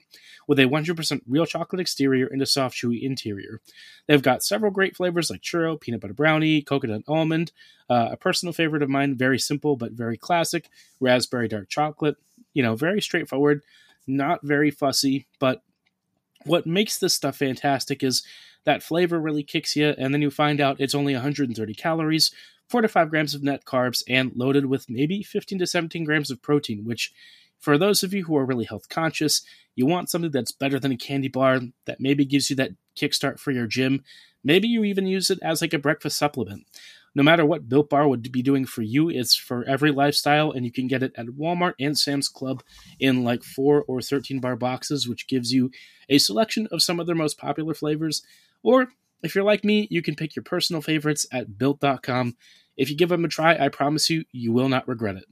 with 0.49 0.59
a 0.59 0.65
100% 0.65 1.21
real 1.29 1.47
chocolate 1.47 1.79
exterior 1.79 2.27
and 2.27 2.43
a 2.43 2.47
soft, 2.47 2.77
chewy 2.77 3.01
interior. 3.01 3.61
They've 4.09 4.21
got 4.21 4.43
several 4.43 4.73
great 4.73 4.97
flavors 4.97 5.31
like 5.31 5.43
churro, 5.43 5.81
peanut 5.81 6.01
butter 6.01 6.13
brownie, 6.13 6.61
coconut 6.61 7.03
almond, 7.07 7.53
uh, 7.89 8.09
a 8.11 8.17
personal 8.17 8.53
favorite 8.53 8.83
of 8.83 8.91
mine, 8.91 9.15
very 9.15 9.39
simple 9.39 9.77
but 9.77 9.93
very 9.93 10.17
classic, 10.17 10.69
raspberry 10.99 11.47
dark 11.47 11.69
chocolate. 11.69 12.17
You 12.53 12.65
know, 12.65 12.75
very 12.75 13.01
straightforward, 13.01 13.63
not 14.09 14.41
very 14.43 14.73
fussy, 14.73 15.29
but 15.39 15.63
what 16.47 16.67
makes 16.67 16.99
this 16.99 17.15
stuff 17.15 17.37
fantastic 17.37 18.03
is 18.03 18.25
that 18.65 18.83
flavor 18.83 19.21
really 19.21 19.45
kicks 19.45 19.77
you, 19.77 19.95
and 19.97 20.13
then 20.13 20.21
you 20.21 20.33
find 20.33 20.61
out 20.61 20.81
it's 20.81 20.97
only 20.97 21.13
130 21.13 21.75
calories, 21.75 22.33
4 22.71 22.83
to 22.83 22.89
5 22.89 23.11
grams 23.11 23.35
of 23.35 23.43
net 23.43 23.65
carbs, 23.65 24.03
and 24.09 24.33
loaded 24.37 24.67
with 24.67 24.89
maybe 24.89 25.23
15 25.25 25.59
to 25.59 25.67
17 25.67 26.05
grams 26.05 26.31
of 26.31 26.41
protein, 26.41 26.85
which, 26.85 27.13
for 27.59 27.77
those 27.77 28.03
of 28.05 28.15
you 28.15 28.25
who 28.25 28.37
are 28.37 28.47
really 28.47 28.65
health 28.65 28.89
conscious, 28.89 29.43
you 29.75 29.87
want 29.87 30.09
something 30.09 30.31
that's 30.31 30.53
better 30.53 30.79
than 30.79 30.93
a 30.93 30.97
candy 30.97 31.29
bar 31.29 31.61
that 31.87 32.01
maybe 32.01 32.25
gives 32.25 32.49
you 32.49 32.57
that 32.57 32.71
kickstart 32.97 33.41
for 33.41 33.51
your 33.51 33.67
gym. 33.67 34.05
Maybe 34.45 34.69
you 34.69 34.85
even 34.85 35.07
use 35.07 35.31
it 35.31 35.41
as 35.43 35.61
like 35.61 35.75
a 35.75 35.79
breakfast 35.79 36.17
supplement. 36.17 36.65
No 37.13 37.25
matter 37.25 37.45
what 37.45 37.69
Built 37.69 37.91
Bar 37.91 38.07
would 38.07 38.31
be 38.31 38.41
doing 38.41 38.65
for 38.65 38.83
you, 38.83 39.09
it's 39.09 39.35
for 39.35 39.65
every 39.65 39.91
lifestyle, 39.91 40.53
and 40.53 40.65
you 40.65 40.71
can 40.71 40.87
get 40.87 41.03
it 41.03 41.13
at 41.17 41.27
Walmart 41.27 41.75
and 41.81 41.99
Sam's 41.99 42.29
Club 42.29 42.63
in 43.01 43.25
like 43.25 43.43
4 43.43 43.83
or 43.89 44.01
13 44.01 44.39
bar 44.39 44.55
boxes, 44.55 45.09
which 45.09 45.27
gives 45.27 45.53
you 45.53 45.73
a 46.09 46.19
selection 46.19 46.69
of 46.71 46.83
some 46.83 47.01
of 47.01 47.07
their 47.07 47.17
most 47.17 47.37
popular 47.37 47.75
flavors. 47.75 48.23
Or 48.63 48.93
if 49.23 49.35
you're 49.35 49.45
like 49.45 49.65
me, 49.65 49.89
you 49.91 50.03
can 50.03 50.15
pick 50.15 50.37
your 50.37 50.45
personal 50.45 50.83
favorites 50.83 51.27
at 51.33 51.59
built.com 51.59 52.37
if 52.77 52.91
you 52.91 52.97
give 52.97 53.09
them 53.09 53.25
a 53.25 53.29
try, 53.29 53.57
I 53.57 53.69
promise 53.69 54.11
you, 54.11 54.25
you 54.33 54.53
will 54.53 54.69
not 54.69 54.89
regret 54.89 55.17
it. 55.17 55.25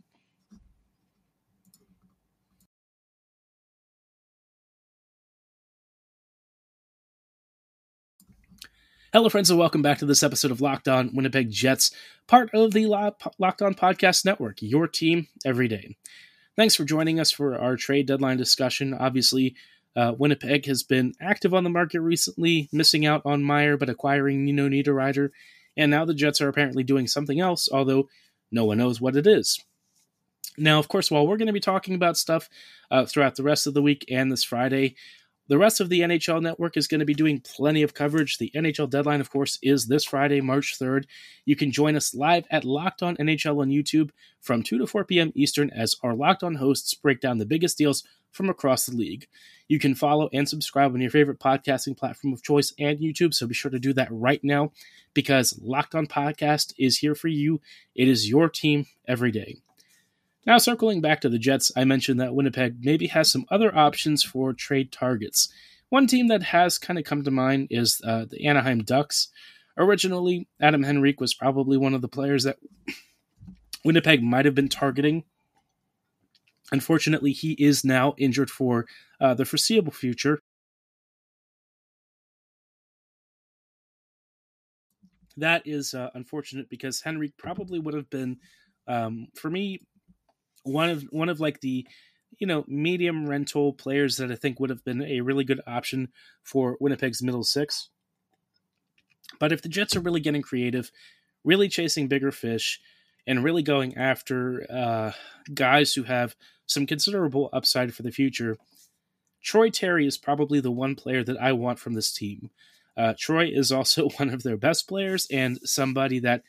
Hello, 9.11 9.31
friends, 9.31 9.49
and 9.49 9.59
welcome 9.59 9.81
back 9.81 9.99
to 9.99 10.07
this 10.07 10.23
episode 10.23 10.51
of 10.51 10.61
Locked 10.61 10.87
On 10.87 11.11
Winnipeg 11.15 11.51
Jets, 11.51 11.91
part 12.27 12.51
of 12.53 12.73
the 12.73 12.85
Locked 12.85 13.63
On 13.63 13.75
Podcast 13.75 14.27
Network, 14.27 14.61
your 14.61 14.87
team 14.87 15.29
every 15.47 15.67
day. 15.67 15.97
Thanks 16.57 16.75
for 16.75 16.85
joining 16.85 17.19
us 17.19 17.31
for 17.31 17.59
our 17.59 17.77
trade 17.77 18.07
deadline 18.07 18.37
discussion. 18.37 18.93
Obviously, 18.93 19.55
uh, 19.97 20.13
Winnipeg 20.19 20.67
has 20.67 20.83
been 20.83 21.15
active 21.23 21.55
on 21.55 21.65
the 21.65 21.71
market 21.71 22.01
recently, 22.03 22.69
missing 22.71 23.07
out 23.07 23.23
on 23.25 23.43
Meier, 23.43 23.79
but 23.79 23.89
acquiring 23.89 24.45
Nino 24.45 24.69
Niederreiter 24.69 25.31
and 25.79 25.91
now 25.91 26.05
the 26.05 26.13
Jets 26.13 26.43
are 26.43 26.49
apparently 26.49 26.83
doing 26.83 27.07
something 27.07 27.41
else, 27.41 27.69
although 27.73 28.09
no 28.51 28.67
one 28.67 28.79
knows 28.79 29.01
what 29.01 29.17
it 29.17 29.27
is. 29.27 29.65
Now, 30.59 30.81
of 30.81 30.89
course, 30.89 31.11
while 31.11 31.27
we're 31.27 31.37
going 31.37 31.47
to 31.47 31.53
be 31.53 31.61
talking 31.61 31.95
about 31.95 32.17
stuff 32.17 32.51
uh, 32.91 33.07
throughout 33.07 33.37
the 33.37 33.45
rest 33.45 33.67
of 33.67 33.75
the 33.75 33.83
week 33.83 34.05
and 34.11 34.31
this 34.31 34.43
Friday, 34.43 34.97
the 35.47 35.57
rest 35.57 35.81
of 35.81 35.89
the 35.89 36.01
NHL 36.01 36.43
network 36.43 36.77
is 36.77 36.89
going 36.89 36.99
to 36.99 37.07
be 37.07 37.15
doing 37.15 37.41
plenty 37.41 37.83
of 37.83 37.95
coverage. 37.95 38.37
The 38.37 38.51
NHL 38.55 38.91
deadline, 38.91 39.21
of 39.21 39.31
course, 39.31 39.59
is 39.63 39.87
this 39.87 40.05
Friday, 40.05 40.41
March 40.41 40.79
3rd. 40.79 41.05
You 41.47 41.57
can 41.57 41.71
join 41.71 41.97
us 41.97 42.15
live 42.15 42.45
at 42.51 42.65
Locked 42.65 43.03
On 43.03 43.17
NHL 43.17 43.63
on 43.63 43.71
YouTube 43.71 44.11
from 44.41 44.63
2 44.63 44.79
to 44.79 44.87
4 44.87 45.05
p.m. 45.05 45.33
Eastern 45.35 45.71
as 45.71 45.97
our 46.03 46.15
Locked 46.15 46.43
On 46.43 46.57
hosts 46.57 46.93
break 46.93 47.21
down 47.21 47.39
the 47.39 47.47
biggest 47.47 47.79
deals 47.79 48.03
from 48.31 48.51
across 48.51 48.85
the 48.85 48.97
league. 48.97 49.27
You 49.69 49.79
can 49.79 49.95
follow 49.95 50.31
and 50.33 50.49
subscribe 50.49 50.95
on 50.95 51.01
your 51.01 51.11
favorite 51.11 51.39
podcasting 51.39 51.97
platform 51.97 52.33
of 52.33 52.43
choice 52.43 52.73
and 52.79 52.99
YouTube. 52.99 53.35
So 53.35 53.47
be 53.47 53.55
sure 53.55 53.71
to 53.71 53.79
do 53.79 53.93
that 53.93 54.09
right 54.11 54.43
now 54.43 54.73
because 55.13 55.59
Locked 55.63 55.95
On 55.95 56.07
Podcast 56.07 56.73
is 56.79 56.99
here 56.99 57.15
for 57.15 57.29
you. 57.29 57.61
It 57.95 58.09
is 58.09 58.29
your 58.29 58.49
team 58.49 58.87
every 59.07 59.31
day. 59.31 59.59
Now, 60.47 60.57
circling 60.57 61.03
back 61.03 61.21
to 61.21 61.29
the 61.29 61.39
Jets, 61.39 61.71
I 61.77 61.85
mentioned 61.85 62.19
that 62.21 62.35
Winnipeg 62.35 62.77
maybe 62.81 63.09
has 63.09 63.31
some 63.31 63.45
other 63.51 63.77
options 63.77 64.23
for 64.23 64.55
trade 64.55 64.91
targets. 64.91 65.53
One 65.91 66.07
team 66.07 66.29
that 66.29 66.43
has 66.45 66.79
kind 66.79 66.99
of 66.99 67.05
come 67.05 67.23
to 67.25 67.31
mind 67.31 67.69
is 67.71 68.01
uh, 68.03 68.25
the 68.25 68.47
Anaheim 68.47 68.83
Ducks. 68.83 69.29
Originally, 69.77 70.49
Adam 70.59 70.85
Henrique 70.85 71.21
was 71.21 71.35
probably 71.35 71.77
one 71.77 71.93
of 71.93 72.01
the 72.01 72.09
players 72.09 72.45
that 72.45 72.57
Winnipeg 73.85 74.23
might 74.23 74.47
have 74.47 74.55
been 74.55 74.69
targeting. 74.69 75.25
Unfortunately, 76.73 77.33
he 77.33 77.53
is 77.53 77.85
now 77.85 78.15
injured 78.17 78.51
for 78.51 78.87
uh, 79.21 79.35
the 79.35 79.45
foreseeable 79.45 79.93
future. 79.93 80.41
That 85.37 85.63
is 85.67 85.95
uh, 85.95 86.11
unfortunate 86.15 86.69
because 86.69 87.01
Henry 87.01 87.33
probably 87.39 87.79
would 87.79 87.95
have 87.95 88.11
been, 88.11 88.39
um, 88.89 89.29
for 89.35 89.49
me, 89.49 89.81
one 90.65 90.91
of 90.91 91.03
one 91.11 91.29
of 91.29 91.39
like 91.39 91.61
the 91.61 91.87
you 92.39 92.47
know 92.47 92.65
medium 92.67 93.29
rental 93.29 93.73
players 93.73 94.17
that 94.17 94.33
I 94.33 94.35
think 94.35 94.59
would 94.59 94.71
have 94.71 94.85
been 94.85 95.03
a 95.03 95.21
really 95.21 95.45
good 95.45 95.61
option 95.67 96.09
for 96.43 96.77
Winnipeg's 96.81 97.23
middle 97.23 97.45
six. 97.45 97.89
But 99.39 99.53
if 99.53 99.63
the 99.63 99.69
Jets 99.69 99.95
are 99.95 100.01
really 100.01 100.21
getting 100.21 100.43
creative, 100.43 100.91
really 101.45 101.69
chasing 101.69 102.09
bigger 102.09 102.33
fish, 102.33 102.81
and 103.29 103.45
really 103.45 103.63
going 103.63 103.97
after 103.97 104.67
uh, 104.71 105.13
guys 105.55 105.93
who 105.93 106.03
have 106.05 106.35
some 106.67 106.87
considerable 106.87 107.51
upside 107.53 107.95
for 107.95 108.03
the 108.03 108.11
future, 108.11 108.57
Troy 109.43 109.71
Terry 109.71 110.07
is 110.07 110.19
probably 110.19 110.61
the 110.61 110.71
one 110.71 110.95
player 110.95 111.25
that 111.25 111.41
I 111.41 111.53
want 111.53 111.79
from 111.79 111.95
this 111.95 112.13
team. 112.13 112.51
Uh, 112.97 113.15
Troy 113.17 113.47
is 113.47 113.71
also 113.71 114.09
one 114.17 114.31
of 114.31 114.43
their 114.43 114.57
best 114.57 114.89
players 114.89 115.27
and 115.31 115.59
somebody 115.65 116.19
that 116.21 116.43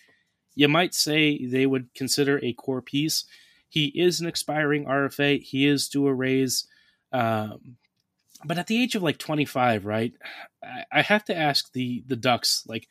you 0.55 0.67
might 0.67 0.93
say 0.93 1.45
they 1.45 1.65
would 1.65 1.93
consider 1.93 2.39
a 2.43 2.53
core 2.53 2.81
piece. 2.81 3.25
He 3.69 3.85
is 3.87 4.19
an 4.19 4.27
expiring 4.27 4.85
RFA. 4.85 5.41
He 5.41 5.67
is 5.67 5.87
due 5.87 6.07
a 6.07 6.13
raise. 6.13 6.67
Um, 7.13 7.77
but 8.43 8.57
at 8.57 8.67
the 8.67 8.81
age 8.81 8.95
of 8.95 9.03
like 9.03 9.19
25, 9.19 9.85
right? 9.85 10.13
I, 10.63 10.85
I 10.91 11.01
have 11.01 11.23
to 11.25 11.37
ask 11.37 11.71
the 11.71 12.03
the 12.07 12.15
Ducks, 12.15 12.63
like, 12.67 12.87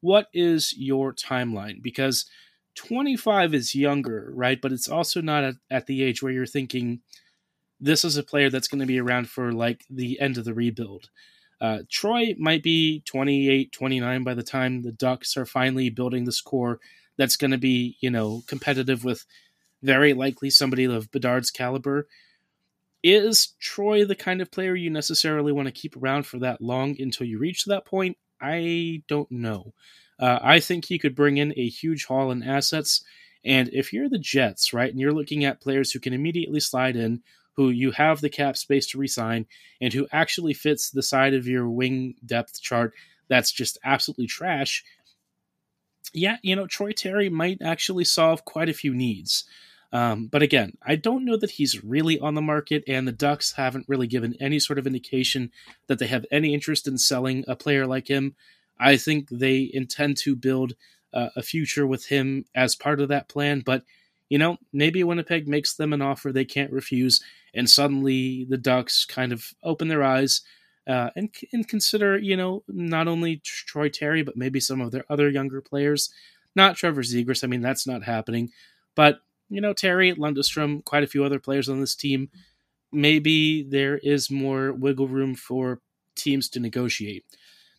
what 0.00 0.28
is 0.32 0.74
your 0.76 1.12
timeline? 1.12 1.82
Because 1.82 2.26
25 2.74 3.54
is 3.54 3.74
younger, 3.74 4.30
right? 4.34 4.60
But 4.60 4.72
it's 4.72 4.88
also 4.88 5.20
not 5.20 5.44
at, 5.44 5.54
at 5.70 5.86
the 5.86 6.02
age 6.02 6.22
where 6.22 6.32
you're 6.32 6.46
thinking 6.46 7.00
this 7.80 8.04
is 8.04 8.16
a 8.16 8.22
player 8.22 8.50
that's 8.50 8.68
going 8.68 8.80
to 8.80 8.86
be 8.86 9.00
around 9.00 9.28
for 9.28 9.52
like 9.52 9.84
the 9.90 10.20
end 10.20 10.38
of 10.38 10.44
the 10.44 10.54
rebuild. 10.54 11.10
Uh, 11.60 11.80
Troy 11.90 12.34
might 12.38 12.62
be 12.62 13.02
28, 13.06 13.72
29 13.72 14.24
by 14.24 14.34
the 14.34 14.42
time 14.42 14.82
the 14.82 14.92
Ducks 14.92 15.36
are 15.36 15.46
finally 15.46 15.90
building 15.90 16.24
this 16.24 16.40
core 16.40 16.78
that's 17.16 17.36
going 17.36 17.50
to 17.50 17.58
be, 17.58 17.96
you 18.00 18.10
know, 18.10 18.42
competitive 18.46 19.04
with 19.04 19.24
very 19.82 20.14
likely 20.14 20.50
somebody 20.50 20.84
of 20.84 21.10
Bedard's 21.10 21.50
caliber. 21.50 22.06
Is 23.02 23.54
Troy 23.60 24.04
the 24.04 24.14
kind 24.14 24.40
of 24.40 24.50
player 24.50 24.74
you 24.74 24.90
necessarily 24.90 25.52
want 25.52 25.66
to 25.66 25.72
keep 25.72 25.96
around 25.96 26.26
for 26.26 26.38
that 26.40 26.60
long 26.60 26.96
until 27.00 27.26
you 27.26 27.38
reach 27.38 27.64
that 27.64 27.84
point? 27.84 28.16
I 28.40 29.02
don't 29.08 29.30
know. 29.30 29.72
Uh, 30.18 30.38
I 30.42 30.60
think 30.60 30.84
he 30.84 30.98
could 30.98 31.14
bring 31.14 31.36
in 31.36 31.52
a 31.56 31.68
huge 31.68 32.06
haul 32.06 32.30
in 32.30 32.42
assets. 32.42 33.04
And 33.44 33.68
if 33.72 33.92
you're 33.92 34.08
the 34.08 34.18
Jets, 34.18 34.72
right, 34.72 34.90
and 34.90 34.98
you're 34.98 35.12
looking 35.12 35.44
at 35.44 35.60
players 35.60 35.92
who 35.92 36.00
can 36.00 36.12
immediately 36.12 36.60
slide 36.60 36.96
in, 36.96 37.22
who 37.58 37.70
you 37.70 37.90
have 37.90 38.20
the 38.20 38.30
cap 38.30 38.56
space 38.56 38.86
to 38.86 38.98
resign, 38.98 39.44
and 39.80 39.92
who 39.92 40.06
actually 40.12 40.54
fits 40.54 40.90
the 40.90 41.02
side 41.02 41.34
of 41.34 41.48
your 41.48 41.68
wing 41.68 42.14
depth 42.24 42.62
chart 42.62 42.94
that's 43.26 43.50
just 43.50 43.76
absolutely 43.84 44.28
trash, 44.28 44.84
yeah, 46.14 46.36
you 46.40 46.54
know, 46.54 46.68
Troy 46.68 46.92
Terry 46.92 47.28
might 47.28 47.60
actually 47.60 48.04
solve 48.04 48.44
quite 48.44 48.68
a 48.68 48.72
few 48.74 48.94
needs. 48.94 49.44
Um, 49.92 50.26
but 50.26 50.40
again, 50.40 50.78
I 50.86 50.94
don't 50.94 51.24
know 51.24 51.36
that 51.36 51.50
he's 51.50 51.82
really 51.82 52.18
on 52.20 52.34
the 52.34 52.40
market, 52.40 52.84
and 52.86 53.08
the 53.08 53.12
Ducks 53.12 53.52
haven't 53.52 53.88
really 53.88 54.06
given 54.06 54.36
any 54.40 54.60
sort 54.60 54.78
of 54.78 54.86
indication 54.86 55.50
that 55.88 55.98
they 55.98 56.06
have 56.06 56.24
any 56.30 56.54
interest 56.54 56.86
in 56.86 56.96
selling 56.96 57.44
a 57.48 57.56
player 57.56 57.86
like 57.88 58.06
him. 58.06 58.36
I 58.78 58.96
think 58.96 59.28
they 59.30 59.68
intend 59.72 60.16
to 60.18 60.36
build 60.36 60.74
uh, 61.12 61.30
a 61.34 61.42
future 61.42 61.86
with 61.86 62.06
him 62.06 62.44
as 62.54 62.76
part 62.76 63.00
of 63.00 63.08
that 63.08 63.28
plan. 63.28 63.62
But, 63.66 63.82
you 64.28 64.38
know, 64.38 64.58
maybe 64.72 65.02
Winnipeg 65.02 65.48
makes 65.48 65.74
them 65.74 65.92
an 65.92 66.02
offer 66.02 66.32
they 66.32 66.44
can't 66.44 66.72
refuse, 66.72 67.20
and 67.54 67.68
suddenly 67.68 68.46
the 68.48 68.58
Ducks 68.58 69.04
kind 69.04 69.32
of 69.32 69.52
open 69.62 69.88
their 69.88 70.02
eyes 70.02 70.42
uh, 70.86 71.10
and, 71.16 71.34
and 71.52 71.68
consider, 71.68 72.18
you 72.18 72.36
know, 72.36 72.62
not 72.68 73.08
only 73.08 73.40
Troy 73.44 73.88
Terry, 73.88 74.22
but 74.22 74.36
maybe 74.36 74.60
some 74.60 74.80
of 74.80 74.90
their 74.90 75.04
other 75.10 75.28
younger 75.28 75.60
players. 75.60 76.10
Not 76.54 76.76
Trevor 76.76 77.02
Zegras. 77.02 77.44
I 77.44 77.46
mean, 77.46 77.60
that's 77.60 77.86
not 77.86 78.02
happening. 78.04 78.50
But, 78.94 79.20
you 79.48 79.60
know, 79.60 79.72
Terry, 79.72 80.12
Lundestrom, 80.14 80.84
quite 80.84 81.04
a 81.04 81.08
few 81.08 81.24
other 81.24 81.38
players 81.38 81.68
on 81.68 81.80
this 81.80 81.94
team. 81.94 82.30
Maybe 82.90 83.62
there 83.62 83.98
is 83.98 84.30
more 84.30 84.72
wiggle 84.72 85.08
room 85.08 85.34
for 85.34 85.80
teams 86.16 86.48
to 86.50 86.60
negotiate. 86.60 87.24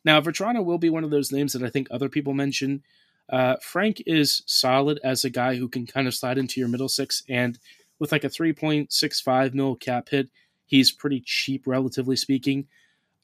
Now, 0.06 0.22
Vatrano 0.22 0.64
will 0.64 0.78
be 0.78 0.90
one 0.90 1.04
of 1.04 1.10
those 1.10 1.32
names 1.32 1.54
that 1.54 1.64
I 1.64 1.70
think 1.70 1.88
other 1.90 2.10
people 2.10 2.34
mention. 2.34 2.84
Uh, 3.28 3.56
Frank 3.62 4.02
is 4.06 4.44
solid 4.46 5.00
as 5.04 5.26
a 5.26 5.30
guy 5.30 5.56
who 5.56 5.68
can 5.68 5.86
kind 5.86 6.08
of 6.08 6.16
slide 6.16 6.38
into 6.38 6.60
your 6.60 6.70
middle 6.70 6.90
six, 6.90 7.22
and 7.28 7.60
with 8.00 8.12
like 8.12 8.24
a 8.24 8.30
3.65 8.30 9.54
mil 9.54 9.76
cap 9.76 10.10
hit, 10.10 10.30
he's 10.66 10.92
pretty 10.92 11.22
cheap, 11.26 11.68
relatively 11.68 12.16
speaking. 12.16 12.68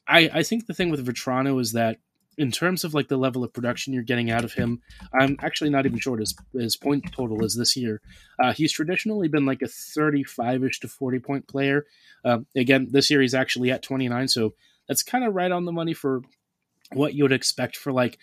I, 0.06 0.30
I 0.32 0.42
think 0.42 0.66
the 0.66 0.74
thing 0.74 0.90
with 0.90 1.06
Vatrano 1.06 1.60
is 1.60 1.72
that 1.72 1.98
in 2.38 2.50
terms 2.50 2.84
of 2.84 2.94
like 2.94 3.08
the 3.08 3.16
level 3.16 3.42
of 3.42 3.52
production 3.52 3.92
you're 3.92 4.02
getting 4.02 4.30
out 4.30 4.44
of 4.44 4.52
him, 4.52 4.82
I'm 5.18 5.36
actually 5.40 5.70
not 5.70 5.86
even 5.86 5.98
sure 5.98 6.12
what 6.12 6.20
his, 6.20 6.34
his 6.52 6.76
point 6.76 7.10
total 7.12 7.44
is 7.44 7.56
this 7.56 7.76
year. 7.76 8.00
Uh, 8.38 8.52
he's 8.52 8.72
traditionally 8.72 9.28
been 9.28 9.46
like 9.46 9.62
a 9.62 9.68
35 9.68 10.64
ish 10.64 10.80
to 10.80 10.88
40 10.88 11.18
point 11.20 11.48
player. 11.48 11.86
Uh, 12.24 12.40
again, 12.54 12.88
this 12.90 13.10
year 13.10 13.22
he's 13.22 13.34
actually 13.34 13.70
at 13.70 13.82
29, 13.82 14.28
so 14.28 14.54
that's 14.86 15.02
kind 15.02 15.24
of 15.24 15.34
right 15.34 15.50
on 15.50 15.64
the 15.64 15.72
money 15.72 15.94
for 15.94 16.22
what 16.92 17.14
you 17.14 17.24
would 17.24 17.32
expect 17.32 17.76
for 17.76 17.92
like 17.92 18.18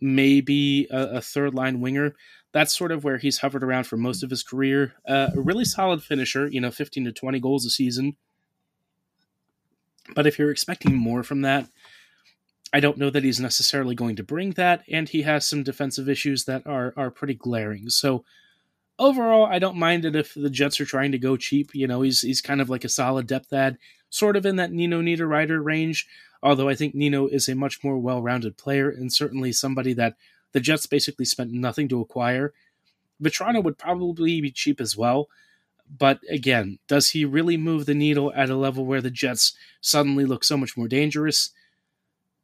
maybe 0.00 0.86
a, 0.90 1.16
a, 1.16 1.20
third 1.20 1.54
line 1.54 1.80
winger. 1.80 2.14
That's 2.52 2.76
sort 2.76 2.92
of 2.92 3.04
where 3.04 3.18
he's 3.18 3.38
hovered 3.38 3.62
around 3.62 3.84
for 3.84 3.96
most 3.96 4.22
of 4.22 4.30
his 4.30 4.42
career. 4.42 4.94
Uh, 5.06 5.30
a 5.34 5.40
really 5.40 5.64
solid 5.64 6.02
finisher, 6.02 6.48
you 6.48 6.60
know, 6.60 6.70
15 6.70 7.04
to 7.04 7.12
20 7.12 7.40
goals 7.40 7.66
a 7.66 7.70
season. 7.70 8.16
But 10.14 10.26
if 10.26 10.38
you're 10.38 10.50
expecting 10.50 10.94
more 10.94 11.22
from 11.22 11.42
that, 11.42 11.68
I 12.72 12.80
don't 12.80 12.98
know 12.98 13.10
that 13.10 13.24
he's 13.24 13.40
necessarily 13.40 13.94
going 13.94 14.16
to 14.16 14.22
bring 14.22 14.52
that, 14.52 14.84
and 14.90 15.08
he 15.08 15.22
has 15.22 15.46
some 15.46 15.62
defensive 15.62 16.08
issues 16.08 16.44
that 16.44 16.66
are 16.66 16.92
are 16.96 17.10
pretty 17.10 17.34
glaring. 17.34 17.88
So 17.88 18.24
overall, 18.98 19.46
I 19.46 19.58
don't 19.58 19.76
mind 19.76 20.04
it 20.04 20.16
if 20.16 20.34
the 20.34 20.50
Jets 20.50 20.80
are 20.80 20.84
trying 20.84 21.12
to 21.12 21.18
go 21.18 21.36
cheap. 21.36 21.74
You 21.74 21.86
know, 21.86 22.02
he's 22.02 22.22
he's 22.22 22.40
kind 22.40 22.60
of 22.60 22.68
like 22.68 22.84
a 22.84 22.88
solid 22.90 23.26
depth 23.26 23.52
ad, 23.52 23.78
sort 24.10 24.36
of 24.36 24.44
in 24.44 24.56
that 24.56 24.72
Nino 24.72 25.00
Niederreiter 25.00 25.64
range. 25.64 26.06
Although 26.42 26.68
I 26.68 26.74
think 26.74 26.94
Nino 26.94 27.26
is 27.26 27.48
a 27.48 27.54
much 27.54 27.82
more 27.82 27.98
well-rounded 27.98 28.56
player 28.56 28.88
and 28.88 29.12
certainly 29.12 29.50
somebody 29.52 29.92
that 29.94 30.14
the 30.52 30.60
Jets 30.60 30.86
basically 30.86 31.24
spent 31.24 31.52
nothing 31.52 31.88
to 31.88 32.00
acquire. 32.00 32.52
Vatrano 33.22 33.62
would 33.62 33.78
probably 33.78 34.40
be 34.40 34.50
cheap 34.50 34.80
as 34.80 34.96
well. 34.96 35.28
But 35.96 36.20
again, 36.28 36.78
does 36.86 37.10
he 37.10 37.24
really 37.24 37.56
move 37.56 37.86
the 37.86 37.94
needle 37.94 38.32
at 38.34 38.50
a 38.50 38.56
level 38.56 38.84
where 38.84 39.00
the 39.00 39.10
Jets 39.10 39.54
suddenly 39.80 40.24
look 40.24 40.44
so 40.44 40.56
much 40.56 40.76
more 40.76 40.88
dangerous? 40.88 41.50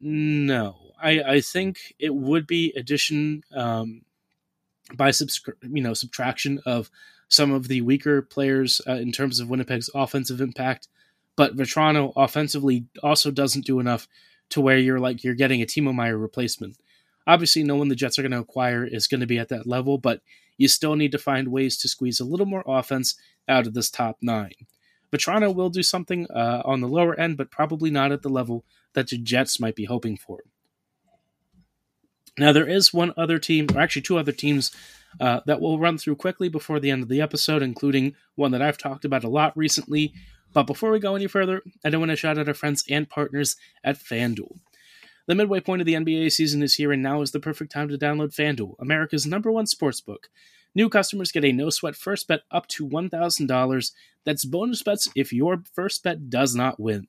No. 0.01 0.77
I, 1.01 1.21
I 1.21 1.41
think 1.41 1.95
it 1.99 2.15
would 2.15 2.47
be 2.47 2.73
addition 2.75 3.45
um, 3.55 4.03
by 4.95 5.11
subscri- 5.11 5.55
you 5.63 5.83
know 5.83 5.93
subtraction 5.93 6.61
of 6.65 6.91
some 7.29 7.53
of 7.53 7.69
the 7.69 7.83
weaker 7.83 8.23
players 8.23 8.81
uh, 8.89 8.93
in 8.93 9.13
terms 9.13 9.41
of 9.41 9.49
Winnipeg's 9.49 9.91
offensive 9.95 10.41
impact 10.41 10.89
but 11.37 11.57
Vatrano 11.57 12.13
offensively 12.17 12.87
also 13.03 13.31
doesn't 13.31 13.67
do 13.67 13.81
enough 13.81 14.09
to 14.51 14.61
where 14.61 14.79
you're 14.79 15.01
like 15.01 15.25
you're 15.25 15.35
getting 15.35 15.63
a 15.63 15.67
Timo 15.67 15.95
Meier 15.95 16.17
replacement. 16.17 16.77
Obviously, 17.27 17.63
no 17.63 17.77
one 17.77 17.89
the 17.89 17.95
Jets 17.95 18.19
are 18.19 18.23
going 18.23 18.33
to 18.33 18.39
acquire 18.39 18.85
is 18.85 19.07
going 19.07 19.21
to 19.21 19.27
be 19.27 19.39
at 19.39 19.49
that 19.49 19.67
level, 19.67 19.99
but 19.99 20.21
you 20.59 20.69
still 20.69 20.97
need 20.97 21.13
to 21.13 21.19
find 21.19 21.49
ways 21.49 21.77
to 21.79 21.89
squeeze 21.89 22.21
a 22.21 22.25
little 22.25 22.47
more 22.47 22.65
offense 22.67 23.17
out 23.49 23.67
of 23.67 23.75
this 23.75 23.91
top 23.91 24.19
nine. 24.21 24.53
Vatrano 25.13 25.55
will 25.55 25.71
do 25.71 25.83
something 25.83 26.27
uh, 26.31 26.63
on 26.65 26.81
the 26.81 26.89
lower 26.89 27.19
end, 27.19 27.37
but 27.37 27.51
probably 27.51 27.91
not 27.91 28.13
at 28.13 28.23
the 28.23 28.29
level 28.29 28.65
that 28.95 29.09
the 29.09 29.19
Jets 29.19 29.61
might 29.61 29.77
be 29.77 29.85
hoping 29.85 30.17
for. 30.17 30.41
Now, 32.37 32.53
there 32.53 32.69
is 32.69 32.93
one 32.93 33.15
other 33.17 33.39
team, 33.39 33.69
or 33.75 33.81
actually 33.81 34.03
two 34.03 34.19
other 34.19 34.33
teams, 34.33 34.73
uh, 35.21 35.41
that 35.47 35.61
we'll 35.61 35.79
run 35.79 35.99
through 35.99 36.17
quickly 36.17 36.49
before 36.49 36.81
the 36.81 36.91
end 36.91 37.03
of 37.03 37.09
the 37.09 37.21
episode, 37.21 37.63
including 37.63 38.15
one 38.35 38.51
that 38.51 38.63
I've 38.63 38.79
talked 38.79 39.05
about 39.05 39.23
a 39.23 39.29
lot 39.29 39.57
recently, 39.57 40.13
but 40.55 40.69
before 40.69 40.93
we 40.93 41.01
go 41.01 41.17
any 41.17 41.27
further, 41.27 41.63
I 41.85 41.91
do 41.91 41.99
want 41.99 42.11
to 42.11 42.17
shout 42.17 42.39
out 42.39 42.49
our 42.49 42.55
friends 42.55 42.85
and 42.89 43.09
partners 43.11 43.57
at 43.83 43.99
FanDuel. 43.99 44.59
The 45.27 45.35
midway 45.35 45.61
point 45.61 45.81
of 45.81 45.87
the 45.87 45.95
NBA 45.95 46.33
season 46.33 46.63
is 46.63 46.75
here, 46.75 46.93
and 46.93 47.03
now 47.03 47.23
is 47.23 47.31
the 47.31 47.41
perfect 47.41 47.73
time 47.73 47.89
to 47.89 47.97
download 47.97 48.35
FanDuel, 48.35 48.75
America's 48.79 49.27
number 49.27 49.51
one 49.51 49.65
sportsbook. 49.65 50.25
New 50.75 50.89
customers 50.89 51.33
get 51.33 51.45
a 51.45 51.53
no 51.53 51.71
sweat 51.71 51.95
first 51.95 52.27
bet 52.27 52.41
up 52.51 52.67
to 52.67 52.87
$1,000. 52.87 53.93
That's 54.25 54.45
bonus 54.45 54.83
bets 54.83 55.09
if 55.15 55.33
your 55.33 55.63
first 55.73 56.03
bet 56.03 56.29
does 56.29 56.55
not 56.55 56.81
win. 56.81 57.07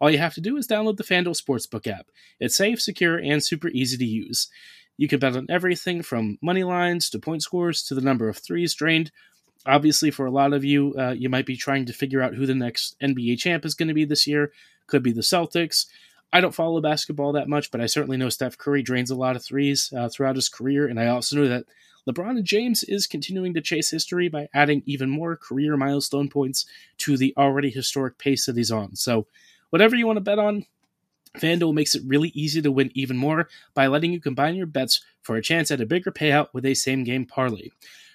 All 0.00 0.10
you 0.10 0.18
have 0.18 0.34
to 0.34 0.40
do 0.40 0.56
is 0.56 0.68
download 0.68 0.96
the 0.96 1.04
FanDuel 1.04 1.40
Sportsbook 1.40 1.86
app. 1.86 2.06
It's 2.38 2.56
safe, 2.56 2.80
secure, 2.80 3.18
and 3.18 3.44
super 3.44 3.68
easy 3.68 3.96
to 3.96 4.04
use. 4.04 4.48
You 4.96 5.08
can 5.08 5.18
bet 5.18 5.36
on 5.36 5.46
everything 5.48 6.02
from 6.02 6.38
money 6.40 6.64
lines 6.64 7.10
to 7.10 7.18
point 7.18 7.42
scores 7.42 7.82
to 7.84 7.94
the 7.94 8.00
number 8.00 8.28
of 8.28 8.38
threes 8.38 8.74
drained. 8.74 9.10
Obviously, 9.66 10.10
for 10.10 10.26
a 10.26 10.30
lot 10.30 10.52
of 10.52 10.64
you, 10.64 10.94
uh, 10.96 11.10
you 11.10 11.28
might 11.28 11.46
be 11.46 11.56
trying 11.56 11.86
to 11.86 11.92
figure 11.92 12.22
out 12.22 12.34
who 12.34 12.46
the 12.46 12.54
next 12.54 12.96
NBA 13.02 13.38
champ 13.38 13.64
is 13.64 13.74
going 13.74 13.88
to 13.88 13.94
be 13.94 14.04
this 14.04 14.26
year. 14.26 14.52
Could 14.86 15.02
be 15.02 15.12
the 15.12 15.20
Celtics. 15.20 15.86
I 16.32 16.40
don't 16.40 16.54
follow 16.54 16.80
basketball 16.80 17.32
that 17.32 17.48
much, 17.48 17.70
but 17.70 17.80
I 17.80 17.86
certainly 17.86 18.16
know 18.16 18.28
Steph 18.28 18.58
Curry 18.58 18.82
drains 18.82 19.10
a 19.10 19.16
lot 19.16 19.36
of 19.36 19.44
threes 19.44 19.92
uh, 19.96 20.08
throughout 20.08 20.36
his 20.36 20.48
career, 20.48 20.86
and 20.86 21.00
I 21.00 21.06
also 21.06 21.36
know 21.36 21.48
that 21.48 21.64
LeBron 22.08 22.42
James 22.42 22.84
is 22.84 23.06
continuing 23.06 23.54
to 23.54 23.60
chase 23.60 23.90
history 23.90 24.28
by 24.28 24.48
adding 24.54 24.82
even 24.86 25.10
more 25.10 25.36
career 25.36 25.76
milestone 25.76 26.28
points 26.28 26.66
to 26.98 27.16
the 27.16 27.34
already 27.36 27.70
historic 27.70 28.18
pace 28.18 28.46
that 28.46 28.56
he's 28.56 28.70
on. 28.70 28.96
So, 28.96 29.26
whatever 29.70 29.96
you 29.96 30.06
want 30.06 30.16
to 30.16 30.22
bet 30.22 30.38
on, 30.38 30.66
FanDuel 31.38 31.74
makes 31.74 31.94
it 31.94 32.02
really 32.06 32.30
easy 32.34 32.62
to 32.62 32.72
win 32.72 32.90
even 32.94 33.16
more 33.16 33.48
by 33.74 33.86
letting 33.86 34.12
you 34.12 34.20
combine 34.20 34.54
your 34.54 34.66
bets 34.66 35.02
for 35.22 35.36
a 35.36 35.42
chance 35.42 35.70
at 35.70 35.80
a 35.80 35.86
bigger 35.86 36.10
payout 36.10 36.48
with 36.52 36.64
a 36.64 36.74
same 36.74 37.04
game 37.04 37.26
parlay. 37.26 37.68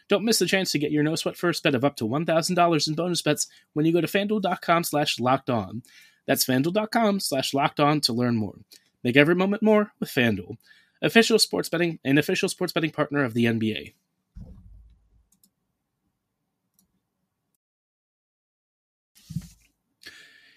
Don't 0.09 0.25
miss 0.25 0.39
the 0.39 0.45
chance 0.45 0.71
to 0.71 0.79
get 0.79 0.91
your 0.91 1.03
no 1.03 1.15
sweat 1.15 1.37
first 1.37 1.63
bet 1.63 1.75
of 1.75 1.85
up 1.85 1.95
to 1.97 2.07
$1,000 2.07 2.87
in 2.87 2.95
bonus 2.95 3.21
bets 3.21 3.47
when 3.73 3.85
you 3.85 3.93
go 3.93 4.01
to 4.01 4.07
fanduel.com 4.07 4.83
slash 4.83 5.19
locked 5.19 5.49
on. 5.49 5.83
That's 6.27 6.45
fanduel.com 6.45 7.19
slash 7.19 7.53
locked 7.53 7.79
on 7.79 8.01
to 8.01 8.13
learn 8.13 8.35
more. 8.37 8.55
Make 9.03 9.17
every 9.17 9.35
moment 9.35 9.61
more 9.61 9.91
with 9.99 10.09
FanDuel, 10.09 10.57
official 11.01 11.37
sports 11.37 11.69
betting 11.69 11.99
and 12.03 12.17
official 12.17 12.47
sports 12.47 12.71
betting 12.71 12.91
partner 12.91 13.23
of 13.23 13.33
the 13.33 13.45
NBA. 13.45 13.93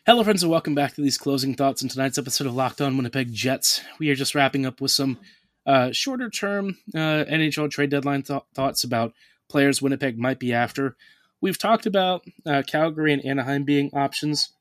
Hello, 0.06 0.22
friends, 0.22 0.44
and 0.44 0.52
welcome 0.52 0.76
back 0.76 0.94
to 0.94 1.02
these 1.02 1.18
closing 1.18 1.56
thoughts 1.56 1.82
in 1.82 1.88
tonight's 1.88 2.16
episode 2.16 2.46
of 2.46 2.54
Locked 2.54 2.80
On 2.80 2.96
Winnipeg 2.96 3.32
Jets. 3.32 3.80
We 3.98 4.08
are 4.10 4.14
just 4.14 4.36
wrapping 4.36 4.64
up 4.64 4.80
with 4.80 4.92
some 4.92 5.18
uh, 5.66 5.90
shorter 5.90 6.30
term 6.30 6.78
uh, 6.94 7.24
NHL 7.28 7.68
trade 7.72 7.90
deadline 7.90 8.22
th- 8.22 8.42
thoughts 8.54 8.84
about 8.84 9.14
players 9.48 9.82
Winnipeg 9.82 10.16
might 10.16 10.38
be 10.38 10.52
after. 10.52 10.96
We've 11.40 11.58
talked 11.58 11.86
about 11.86 12.24
uh, 12.46 12.62
Calgary 12.64 13.12
and 13.12 13.24
Anaheim 13.24 13.64
being 13.64 13.90
options. 13.94 14.52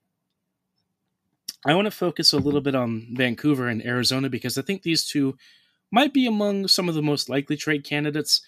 I 1.65 1.73
want 1.73 1.85
to 1.85 1.91
focus 1.91 2.31
a 2.31 2.37
little 2.37 2.61
bit 2.61 2.75
on 2.75 3.07
Vancouver 3.13 3.67
and 3.67 3.83
Arizona 3.85 4.29
because 4.29 4.57
I 4.57 4.61
think 4.61 4.83
these 4.83 5.05
two 5.05 5.37
might 5.91 6.13
be 6.13 6.27
among 6.27 6.67
some 6.67 6.87
of 6.87 6.95
the 6.95 7.01
most 7.01 7.29
likely 7.29 7.57
trade 7.57 7.83
candidates. 7.83 8.41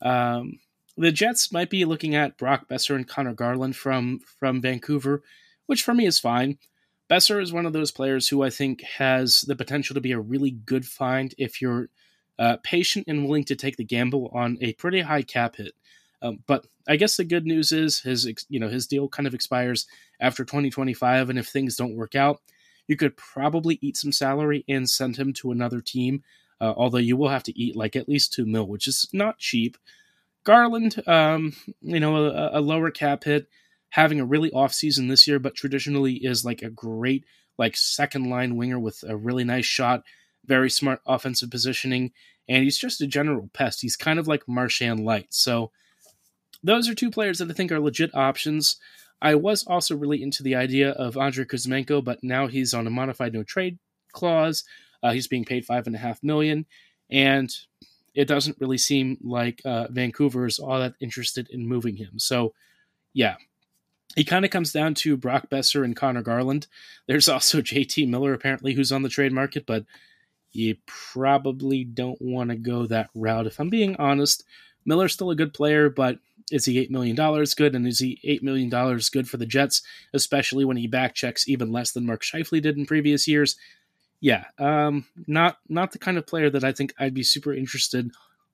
Um, 0.00 0.58
the 0.96 1.12
Jets 1.12 1.52
might 1.52 1.70
be 1.70 1.84
looking 1.84 2.14
at 2.14 2.38
Brock 2.38 2.68
Boeser 2.68 2.96
and 2.96 3.06
Conor 3.06 3.34
Garland 3.34 3.76
from 3.76 4.20
from 4.38 4.60
Vancouver 4.60 5.22
which 5.66 5.82
for 5.82 5.94
me 5.94 6.06
is 6.06 6.18
fine. 6.18 6.58
Boeser 7.10 7.42
is 7.42 7.52
one 7.52 7.66
of 7.66 7.72
those 7.72 7.90
players 7.90 8.28
who 8.28 8.42
I 8.42 8.50
think 8.50 8.82
has 8.82 9.42
the 9.42 9.56
potential 9.56 9.94
to 9.94 10.00
be 10.00 10.12
a 10.12 10.20
really 10.20 10.50
good 10.50 10.86
find 10.86 11.34
if 11.38 11.60
you're 11.60 11.88
uh, 12.38 12.56
patient 12.62 13.06
and 13.08 13.24
willing 13.26 13.44
to 13.44 13.56
take 13.56 13.76
the 13.76 13.84
gamble 13.84 14.30
on 14.34 14.58
a 14.60 14.72
pretty 14.74 15.00
high 15.00 15.22
cap 15.22 15.56
hit. 15.56 15.72
Um, 16.22 16.38
but 16.46 16.66
I 16.88 16.96
guess 16.96 17.16
the 17.16 17.24
good 17.24 17.46
news 17.46 17.72
is 17.72 18.00
his 18.00 18.30
you 18.48 18.60
know 18.60 18.68
his 18.68 18.86
deal 18.86 19.08
kind 19.08 19.26
of 19.26 19.34
expires 19.34 19.86
after 20.20 20.44
2025, 20.44 21.30
and 21.30 21.38
if 21.38 21.48
things 21.48 21.76
don't 21.76 21.96
work 21.96 22.14
out, 22.14 22.40
you 22.92 22.96
could 22.98 23.16
probably 23.16 23.78
eat 23.80 23.96
some 23.96 24.12
salary 24.12 24.66
and 24.68 24.88
send 24.88 25.16
him 25.16 25.32
to 25.32 25.50
another 25.50 25.80
team. 25.80 26.22
Uh, 26.60 26.74
although 26.76 26.98
you 26.98 27.16
will 27.16 27.30
have 27.30 27.42
to 27.42 27.58
eat 27.58 27.74
like 27.74 27.96
at 27.96 28.06
least 28.06 28.34
two 28.34 28.44
mil, 28.44 28.66
which 28.66 28.86
is 28.86 29.08
not 29.14 29.38
cheap. 29.38 29.78
Garland, 30.44 31.02
um, 31.08 31.54
you 31.80 31.98
know, 31.98 32.26
a, 32.26 32.58
a 32.58 32.60
lower 32.60 32.90
cap 32.90 33.24
hit 33.24 33.48
having 33.88 34.20
a 34.20 34.26
really 34.26 34.52
off 34.52 34.74
season 34.74 35.08
this 35.08 35.26
year, 35.26 35.38
but 35.38 35.54
traditionally 35.54 36.14
is 36.16 36.44
like 36.44 36.60
a 36.60 36.68
great 36.68 37.24
like 37.56 37.78
second 37.78 38.28
line 38.28 38.56
winger 38.56 38.78
with 38.78 39.02
a 39.08 39.16
really 39.16 39.44
nice 39.44 39.64
shot, 39.64 40.02
very 40.44 40.68
smart 40.68 41.00
offensive 41.06 41.50
positioning, 41.50 42.12
and 42.46 42.62
he's 42.62 42.78
just 42.78 43.00
a 43.00 43.06
general 43.06 43.48
pest. 43.54 43.80
He's 43.80 43.96
kind 43.96 44.18
of 44.18 44.28
like 44.28 44.46
Marchand 44.46 45.00
light. 45.00 45.28
So 45.30 45.70
those 46.62 46.90
are 46.90 46.94
two 46.94 47.10
players 47.10 47.38
that 47.38 47.50
I 47.50 47.54
think 47.54 47.72
are 47.72 47.80
legit 47.80 48.14
options. 48.14 48.76
I 49.22 49.36
was 49.36 49.64
also 49.66 49.96
really 49.96 50.20
into 50.20 50.42
the 50.42 50.56
idea 50.56 50.90
of 50.90 51.16
Andrei 51.16 51.44
Kuzmenko, 51.44 52.02
but 52.02 52.24
now 52.24 52.48
he's 52.48 52.74
on 52.74 52.88
a 52.88 52.90
modified 52.90 53.32
no 53.32 53.44
trade 53.44 53.78
clause. 54.10 54.64
Uh, 55.00 55.12
he's 55.12 55.28
being 55.28 55.44
paid 55.44 55.64
five 55.64 55.86
and 55.86 55.94
a 55.94 55.98
half 56.00 56.22
million, 56.24 56.66
and 57.08 57.54
it 58.14 58.26
doesn't 58.26 58.56
really 58.60 58.78
seem 58.78 59.16
like 59.22 59.62
uh, 59.64 59.86
Vancouver 59.90 60.44
is 60.44 60.58
all 60.58 60.80
that 60.80 60.94
interested 61.00 61.48
in 61.50 61.66
moving 61.66 61.96
him. 61.96 62.18
So, 62.18 62.52
yeah, 63.14 63.36
he 64.16 64.24
kind 64.24 64.44
of 64.44 64.50
comes 64.50 64.72
down 64.72 64.94
to 64.94 65.16
Brock 65.16 65.48
Boeser 65.48 65.84
and 65.84 65.96
Conor 65.96 66.22
Garland. 66.22 66.66
There's 67.06 67.28
also 67.28 67.60
JT 67.62 68.08
Miller, 68.08 68.34
apparently, 68.34 68.74
who's 68.74 68.92
on 68.92 69.02
the 69.02 69.08
trade 69.08 69.32
market, 69.32 69.66
but 69.66 69.84
you 70.50 70.76
probably 70.86 71.84
don't 71.84 72.20
want 72.20 72.50
to 72.50 72.56
go 72.56 72.86
that 72.86 73.10
route. 73.14 73.46
If 73.46 73.60
I'm 73.60 73.70
being 73.70 73.94
honest, 73.96 74.44
Miller's 74.84 75.12
still 75.12 75.30
a 75.30 75.36
good 75.36 75.54
player, 75.54 75.88
but 75.88 76.18
is 76.52 76.66
he 76.66 76.86
$8 76.86 76.90
million 76.90 77.16
good? 77.16 77.74
And 77.74 77.86
is 77.86 77.98
he 77.98 78.20
$8 78.24 78.42
million 78.42 78.68
good 79.10 79.28
for 79.28 79.38
the 79.38 79.46
Jets, 79.46 79.82
especially 80.12 80.64
when 80.64 80.76
he 80.76 80.86
back 80.86 81.14
checks 81.14 81.48
even 81.48 81.72
less 81.72 81.92
than 81.92 82.06
Mark 82.06 82.22
Scheifele 82.22 82.62
did 82.62 82.76
in 82.76 82.86
previous 82.86 83.26
years? 83.26 83.56
Yeah, 84.20 84.44
um, 84.58 85.06
not 85.26 85.58
not 85.68 85.90
the 85.90 85.98
kind 85.98 86.16
of 86.16 86.28
player 86.28 86.48
that 86.48 86.62
I 86.62 86.70
think 86.70 86.94
I'd 86.96 87.12
be 87.12 87.24
super 87.24 87.52
interested 87.52 88.12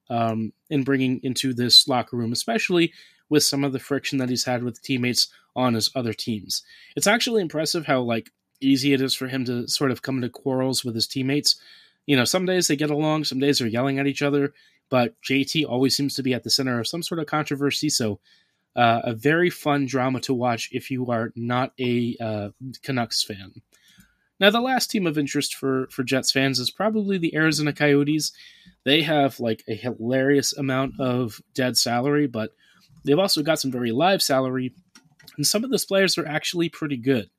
um, 0.09 0.55
in 0.71 0.83
bringing 0.83 1.21
into 1.23 1.53
this 1.53 1.87
locker 1.87 2.17
room, 2.17 2.33
especially 2.33 2.95
with 3.29 3.43
some 3.43 3.65
of 3.65 3.75
the 3.75 3.79
friction 3.79 4.19
that 4.19 4.31
he's 4.31 4.45
had 4.45 4.63
with 4.63 4.81
teammates 4.81 5.29
on 5.55 5.75
his 5.75 5.91
other 5.95 6.15
teams. 6.15 6.63
It's 6.97 7.07
actually 7.07 7.43
impressive 7.43 7.85
how 7.85 8.01
like 8.01 8.31
easy 8.61 8.95
it 8.95 9.03
is 9.03 9.15
for 9.15 9.29
him 9.29 9.45
to 9.45 9.69
sort 9.69 9.91
of 9.91 10.01
come 10.01 10.17
into 10.17 10.31
quarrels 10.31 10.85
with 10.85 10.95
his 10.95 11.07
teammates. 11.07 11.61
You 12.07 12.17
know, 12.17 12.25
some 12.25 12.47
days 12.47 12.69
they 12.69 12.77
get 12.77 12.91
along, 12.91 13.25
some 13.25 13.39
days 13.39 13.59
they're 13.59 13.69
yelling 13.69 13.99
at 13.99 14.07
each 14.07 14.23
other, 14.23 14.55
but 14.91 15.15
JT 15.23 15.67
always 15.69 15.97
seems 15.97 16.15
to 16.15 16.23
be 16.23 16.35
at 16.35 16.45
the 16.45 16.51
center 16.51 16.79
of 16.79 16.89
some 16.89 17.03
sort 17.03 17.21
of 17.21 17.27
controversy. 17.27 17.89
So, 17.89 18.21
uh, 18.77 19.01
a 19.05 19.15
very 19.15 19.51
fun 19.51 19.87
drama 19.87 20.21
to 20.21 20.35
watch 20.35 20.69
if 20.73 20.91
you 20.91 21.07
are 21.11 21.33
not 21.35 21.73
a 21.81 22.17
uh, 22.21 22.49
Canucks 22.83 23.23
fan. 23.23 23.53
Now, 24.39 24.51
the 24.51 24.61
last 24.61 24.91
team 24.91 25.07
of 25.07 25.19
interest 25.19 25.57
for 25.57 25.89
for 25.91 26.05
Jets 26.05 26.31
fans 26.31 26.59
is 26.59 26.71
probably 26.71 27.19
the 27.19 27.35
Arizona 27.35 27.73
Coyotes. 27.73 28.33
They 28.85 29.03
have 29.03 29.41
like 29.41 29.65
a 29.69 29.75
hilarious 29.75 30.53
amount 30.57 31.01
of 31.01 31.41
dead 31.55 31.77
salary, 31.77 32.27
but 32.27 32.53
They've 33.05 33.19
also 33.19 33.43
got 33.43 33.59
some 33.59 33.71
very 33.71 33.93
live 33.93 34.23
salary, 34.23 34.75
and 35.37 35.47
some 35.47 35.65
of 35.65 35.71
those 35.71 35.85
players 35.85 36.19
are 36.19 36.27
actually 36.27 36.69
pretty 36.69 36.97
good. 36.97 37.31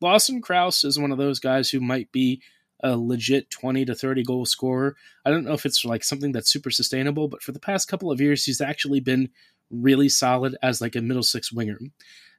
Lawson 0.00 0.42
Crouse 0.42 0.84
is 0.84 0.98
one 0.98 1.12
of 1.12 1.18
those 1.18 1.40
guys 1.40 1.70
who 1.70 1.80
might 1.80 2.12
be 2.12 2.42
a 2.80 2.96
legit 2.96 3.50
20 3.50 3.84
to 3.86 3.94
30 3.94 4.22
goal 4.22 4.46
scorer. 4.46 4.96
I 5.24 5.30
don't 5.30 5.44
know 5.44 5.52
if 5.54 5.66
it's 5.66 5.84
like 5.84 6.04
something 6.04 6.32
that's 6.32 6.52
super 6.52 6.70
sustainable, 6.70 7.28
but 7.28 7.42
for 7.42 7.52
the 7.52 7.60
past 7.60 7.88
couple 7.88 8.10
of 8.10 8.20
years, 8.20 8.44
he's 8.44 8.60
actually 8.60 9.00
been 9.00 9.30
really 9.70 10.08
solid 10.08 10.56
as 10.62 10.80
like 10.80 10.96
a 10.96 11.02
middle 11.02 11.22
six 11.22 11.52
winger. 11.52 11.78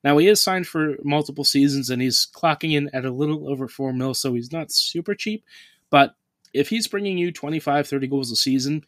Now 0.03 0.17
he 0.17 0.27
is 0.27 0.41
signed 0.41 0.67
for 0.67 0.95
multiple 1.03 1.43
seasons 1.43 1.89
and 1.89 2.01
he's 2.01 2.27
clocking 2.33 2.73
in 2.73 2.89
at 2.93 3.05
a 3.05 3.11
little 3.11 3.49
over 3.49 3.67
4 3.67 3.93
mil, 3.93 4.13
so 4.13 4.33
he's 4.33 4.51
not 4.51 4.71
super 4.71 5.15
cheap, 5.15 5.43
but 5.89 6.15
if 6.53 6.69
he's 6.69 6.87
bringing 6.87 7.17
you 7.17 7.31
25 7.31 7.87
30 7.87 8.07
goals 8.07 8.31
a 8.31 8.35
season, 8.35 8.83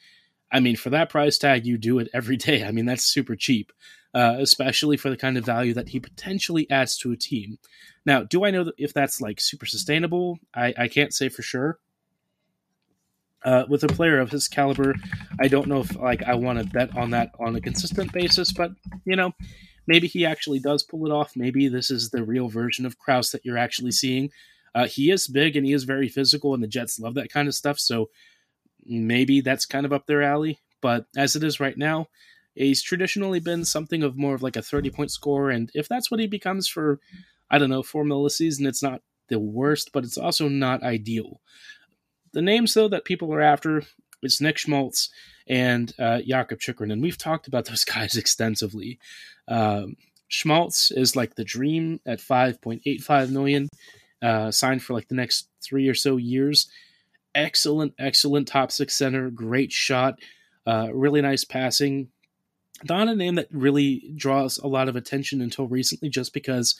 I 0.51 0.59
mean, 0.59 0.75
for 0.75 0.89
that 0.89 1.09
price 1.09 1.37
tag, 1.37 1.65
you 1.65 1.77
do 1.77 1.99
it 1.99 2.09
every 2.13 2.37
day. 2.37 2.63
I 2.63 2.71
mean, 2.71 2.85
that's 2.85 3.03
super 3.03 3.35
cheap, 3.35 3.71
uh, 4.13 4.35
especially 4.39 4.97
for 4.97 5.09
the 5.09 5.17
kind 5.17 5.37
of 5.37 5.45
value 5.45 5.73
that 5.73 5.89
he 5.89 5.99
potentially 5.99 6.69
adds 6.69 6.97
to 6.99 7.11
a 7.11 7.17
team. 7.17 7.59
Now, 8.05 8.23
do 8.23 8.45
I 8.45 8.51
know 8.51 8.71
if 8.77 8.93
that's 8.93 9.21
like 9.21 9.39
super 9.39 9.65
sustainable? 9.65 10.39
I, 10.53 10.73
I 10.77 10.87
can't 10.87 11.13
say 11.13 11.29
for 11.29 11.41
sure. 11.41 11.79
Uh, 13.45 13.63
with 13.69 13.83
a 13.85 13.87
player 13.87 14.19
of 14.19 14.31
his 14.31 14.49
caliber, 14.49 14.93
I 15.39 15.47
don't 15.47 15.67
know 15.67 15.79
if 15.79 15.95
like 15.95 16.23
I 16.23 16.35
want 16.35 16.59
to 16.59 16.65
bet 16.65 16.97
on 16.97 17.11
that 17.11 17.31
on 17.39 17.55
a 17.55 17.61
consistent 17.61 18.11
basis, 18.11 18.51
but 18.51 18.71
you 19.05 19.15
know, 19.15 19.31
maybe 19.87 20.07
he 20.07 20.25
actually 20.25 20.59
does 20.59 20.83
pull 20.83 21.05
it 21.05 21.11
off. 21.11 21.37
Maybe 21.37 21.69
this 21.69 21.89
is 21.89 22.09
the 22.09 22.23
real 22.23 22.49
version 22.49 22.85
of 22.85 22.99
Crouse 22.99 23.31
that 23.31 23.45
you're 23.45 23.57
actually 23.57 23.91
seeing. 23.91 24.29
Uh, 24.75 24.87
he 24.87 25.09
is 25.09 25.27
big 25.27 25.55
and 25.55 25.65
he 25.65 25.71
is 25.71 25.85
very 25.85 26.09
physical, 26.09 26.53
and 26.53 26.61
the 26.61 26.67
Jets 26.67 26.99
love 26.99 27.13
that 27.13 27.31
kind 27.31 27.47
of 27.47 27.55
stuff. 27.55 27.79
So 27.79 28.09
maybe 28.89 29.41
that's 29.41 29.65
kind 29.65 29.85
of 29.85 29.93
up 29.93 30.07
their 30.07 30.23
alley. 30.23 30.59
But 30.81 31.05
as 31.15 31.35
it 31.35 31.43
is 31.43 31.59
right 31.59 31.77
now, 31.77 32.07
he's 32.55 32.81
traditionally 32.81 33.39
been 33.39 33.63
something 33.65 34.03
of 34.03 34.17
more 34.17 34.35
of 34.35 34.43
like 34.43 34.55
a 34.55 34.61
30 34.61 34.89
point 34.89 35.11
score. 35.11 35.49
And 35.49 35.71
if 35.73 35.87
that's 35.87 36.09
what 36.09 36.19
he 36.19 36.27
becomes 36.27 36.67
for, 36.67 36.99
I 37.49 37.57
don't 37.57 37.69
know, 37.69 37.83
four 37.83 38.03
mil 38.03 38.27
season, 38.29 38.65
it's 38.65 38.83
not 38.83 39.01
the 39.27 39.39
worst, 39.39 39.91
but 39.93 40.03
it's 40.03 40.17
also 40.17 40.47
not 40.47 40.83
ideal. 40.83 41.39
The 42.33 42.41
names, 42.41 42.73
though, 42.73 42.87
that 42.89 43.05
people 43.05 43.33
are 43.33 43.41
after 43.41 43.83
is 44.21 44.41
Nick 44.41 44.57
Schmaltz 44.57 45.09
and 45.47 45.93
uh, 45.99 46.21
Jakob 46.21 46.59
Chychrun. 46.59 46.91
And 46.91 47.01
we've 47.01 47.17
talked 47.17 47.47
about 47.47 47.65
those 47.69 47.85
guys 47.85 48.15
extensively. 48.15 48.99
Um, 49.47 49.95
Schmaltz 50.27 50.91
is 50.91 51.15
like 51.15 51.35
the 51.35 51.43
dream 51.43 51.99
at 52.05 52.19
5.85 52.19 53.31
million, 53.31 53.67
uh, 54.21 54.51
signed 54.51 54.83
for 54.83 54.93
like 54.93 55.07
the 55.07 55.15
next 55.15 55.47
three 55.61 55.87
or 55.87 55.95
so 55.95 56.17
years 56.17 56.69
excellent, 57.35 57.93
excellent 57.99 58.47
top 58.47 58.71
six 58.71 58.95
center, 58.95 59.29
great 59.29 59.71
shot, 59.71 60.19
uh, 60.65 60.89
really 60.93 61.21
nice 61.21 61.43
passing. 61.43 62.09
not 62.87 63.07
a 63.07 63.15
name 63.15 63.35
that 63.35 63.47
really 63.51 64.11
draws 64.15 64.57
a 64.57 64.67
lot 64.67 64.87
of 64.87 64.95
attention 64.95 65.41
until 65.41 65.67
recently, 65.67 66.09
just 66.09 66.33
because, 66.33 66.79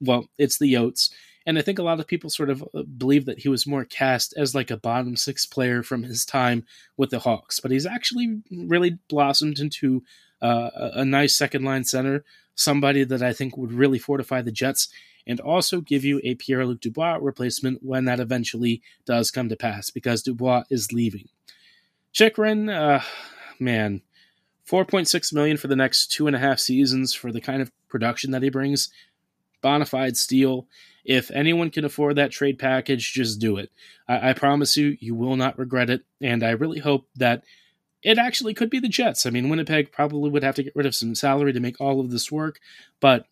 well, 0.00 0.28
it's 0.38 0.58
the 0.58 0.72
Yotes. 0.72 1.10
And 1.46 1.58
I 1.58 1.62
think 1.62 1.78
a 1.78 1.82
lot 1.82 1.98
of 1.98 2.06
people 2.06 2.28
sort 2.28 2.50
of 2.50 2.62
uh, 2.74 2.82
believe 2.82 3.24
that 3.24 3.38
he 3.38 3.48
was 3.48 3.66
more 3.66 3.84
cast 3.84 4.34
as 4.36 4.54
like 4.54 4.70
a 4.70 4.76
bottom 4.76 5.16
six 5.16 5.46
player 5.46 5.82
from 5.82 6.02
his 6.02 6.24
time 6.26 6.66
with 6.96 7.10
the 7.10 7.20
Hawks, 7.20 7.60
but 7.60 7.70
he's 7.70 7.86
actually 7.86 8.42
really 8.50 8.98
blossomed 9.08 9.58
into 9.58 10.02
uh, 10.42 10.70
a 10.74 11.04
nice 11.04 11.36
second 11.36 11.64
line 11.64 11.84
center, 11.84 12.24
somebody 12.54 13.02
that 13.04 13.22
I 13.22 13.32
think 13.32 13.56
would 13.56 13.72
really 13.72 13.98
fortify 13.98 14.42
the 14.42 14.52
Jets 14.52 14.88
and 15.28 15.38
also 15.40 15.82
give 15.82 16.04
you 16.04 16.20
a 16.24 16.34
Pierre 16.34 16.66
Luc 16.66 16.80
Dubois 16.80 17.18
replacement 17.20 17.82
when 17.82 18.06
that 18.06 18.18
eventually 18.18 18.82
does 19.04 19.30
come 19.30 19.50
to 19.50 19.56
pass, 19.56 19.90
because 19.90 20.22
Dubois 20.22 20.64
is 20.70 20.92
leaving. 20.92 21.28
Chychrun, 22.12 22.70
uh, 22.70 23.02
man, 23.60 24.00
4.6 24.68 25.32
million 25.32 25.58
for 25.58 25.68
the 25.68 25.76
next 25.76 26.10
two 26.10 26.26
and 26.26 26.34
a 26.34 26.38
half 26.38 26.58
seasons 26.58 27.14
for 27.14 27.30
the 27.30 27.40
kind 27.40 27.62
of 27.62 27.70
production 27.88 28.30
that 28.32 28.42
he 28.42 28.48
brings. 28.48 28.88
Bonafide 29.62 30.16
steal. 30.16 30.66
If 31.04 31.30
anyone 31.30 31.70
can 31.70 31.84
afford 31.84 32.16
that 32.16 32.30
trade 32.30 32.58
package, 32.58 33.12
just 33.12 33.38
do 33.38 33.56
it. 33.56 33.70
I, 34.08 34.30
I 34.30 34.32
promise 34.32 34.76
you, 34.76 34.96
you 35.00 35.14
will 35.14 35.36
not 35.36 35.58
regret 35.58 35.90
it. 35.90 36.02
And 36.20 36.42
I 36.42 36.50
really 36.50 36.80
hope 36.80 37.06
that 37.16 37.44
it 38.02 38.18
actually 38.18 38.54
could 38.54 38.70
be 38.70 38.78
the 38.78 38.88
Jets. 38.88 39.26
I 39.26 39.30
mean, 39.30 39.48
Winnipeg 39.48 39.90
probably 39.90 40.30
would 40.30 40.42
have 40.42 40.54
to 40.56 40.62
get 40.62 40.76
rid 40.76 40.86
of 40.86 40.94
some 40.94 41.14
salary 41.14 41.52
to 41.52 41.60
make 41.60 41.80
all 41.80 42.00
of 42.00 42.10
this 42.10 42.30
work, 42.30 42.60
but 43.00 43.26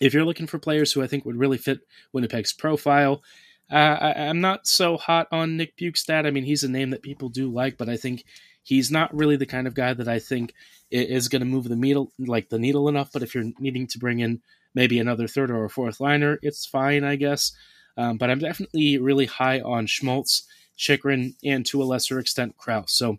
if 0.00 0.14
you're 0.14 0.24
looking 0.24 0.46
for 0.46 0.58
players 0.58 0.92
who 0.92 1.02
I 1.02 1.06
think 1.06 1.24
would 1.24 1.36
really 1.36 1.58
fit 1.58 1.80
Winnipeg's 2.12 2.52
profile, 2.52 3.22
uh, 3.70 3.74
I, 4.00 4.12
am 4.12 4.40
not 4.40 4.66
so 4.66 4.96
hot 4.96 5.28
on 5.30 5.56
Nick 5.56 5.76
Bjugstad. 5.76 6.26
I 6.26 6.30
mean, 6.30 6.44
he's 6.44 6.64
a 6.64 6.70
name 6.70 6.90
that 6.90 7.02
people 7.02 7.28
do 7.28 7.50
like, 7.50 7.76
but 7.76 7.88
I 7.88 7.96
think 7.96 8.24
he's 8.62 8.90
not 8.90 9.14
really 9.14 9.36
the 9.36 9.46
kind 9.46 9.66
of 9.66 9.74
guy 9.74 9.92
that 9.92 10.08
I 10.08 10.18
think 10.18 10.54
is 10.90 11.28
going 11.28 11.40
to 11.40 11.46
move 11.46 11.68
the 11.68 11.76
needle 11.76 12.12
like 12.18 12.48
the 12.48 12.58
needle 12.58 12.88
enough. 12.88 13.12
But 13.12 13.22
if 13.22 13.34
you're 13.34 13.50
needing 13.58 13.86
to 13.88 13.98
bring 13.98 14.20
in 14.20 14.40
maybe 14.74 14.98
another 14.98 15.28
third 15.28 15.50
or 15.50 15.64
a 15.64 15.70
fourth 15.70 16.00
liner, 16.00 16.38
it's 16.42 16.64
fine, 16.64 17.04
I 17.04 17.16
guess. 17.16 17.52
Um, 17.96 18.16
but 18.16 18.30
I'm 18.30 18.38
definitely 18.38 18.96
really 18.96 19.26
high 19.26 19.60
on 19.60 19.86
Schmaltz, 19.86 20.44
Chychrun, 20.76 21.34
and 21.44 21.66
to 21.66 21.82
a 21.82 21.84
lesser 21.84 22.18
extent 22.18 22.56
Crouse. 22.56 22.92
So 22.92 23.18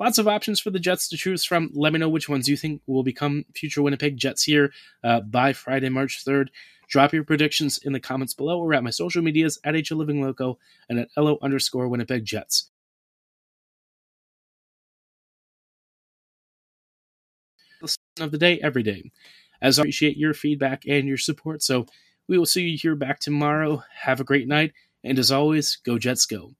lots 0.00 0.18
of 0.18 0.26
options 0.26 0.58
for 0.58 0.70
the 0.70 0.80
Jets 0.80 1.08
to 1.08 1.16
choose 1.16 1.44
from. 1.44 1.70
Let 1.74 1.92
me 1.92 1.98
know 1.98 2.08
which 2.08 2.28
ones 2.28 2.48
you 2.48 2.56
think 2.56 2.80
will 2.86 3.04
become 3.04 3.44
future 3.54 3.82
Winnipeg 3.82 4.16
Jets 4.16 4.42
here 4.42 4.72
uh, 5.04 5.20
by 5.20 5.52
Friday, 5.52 5.90
March 5.90 6.24
3rd. 6.24 6.48
Drop 6.88 7.12
your 7.12 7.22
predictions 7.22 7.78
in 7.78 7.92
the 7.92 8.00
comments 8.00 8.34
below 8.34 8.58
or 8.58 8.74
at 8.74 8.82
my 8.82 8.90
social 8.90 9.22
medias 9.22 9.60
at 9.62 9.74
HL 9.74 9.98
Living 9.98 10.20
Loco 10.20 10.58
and 10.88 10.98
at 10.98 11.08
LO 11.16 11.38
underscore 11.42 11.86
Winnipeg 11.86 12.24
Jets. 12.24 12.70
Of 18.18 18.32
the 18.32 18.38
day, 18.38 18.58
every 18.62 18.82
day. 18.82 19.10
As 19.62 19.78
I 19.78 19.82
appreciate 19.82 20.16
your 20.16 20.34
feedback 20.34 20.82
and 20.86 21.06
your 21.06 21.16
support, 21.16 21.62
so 21.62 21.86
we 22.28 22.36
will 22.36 22.46
see 22.46 22.62
you 22.62 22.78
here 22.78 22.94
back 22.94 23.20
tomorrow. 23.20 23.82
Have 24.02 24.20
a 24.20 24.24
great 24.24 24.48
night, 24.48 24.72
and 25.04 25.18
as 25.18 25.30
always, 25.30 25.76
go 25.76 25.98
Jets 25.98 26.26
go. 26.26 26.54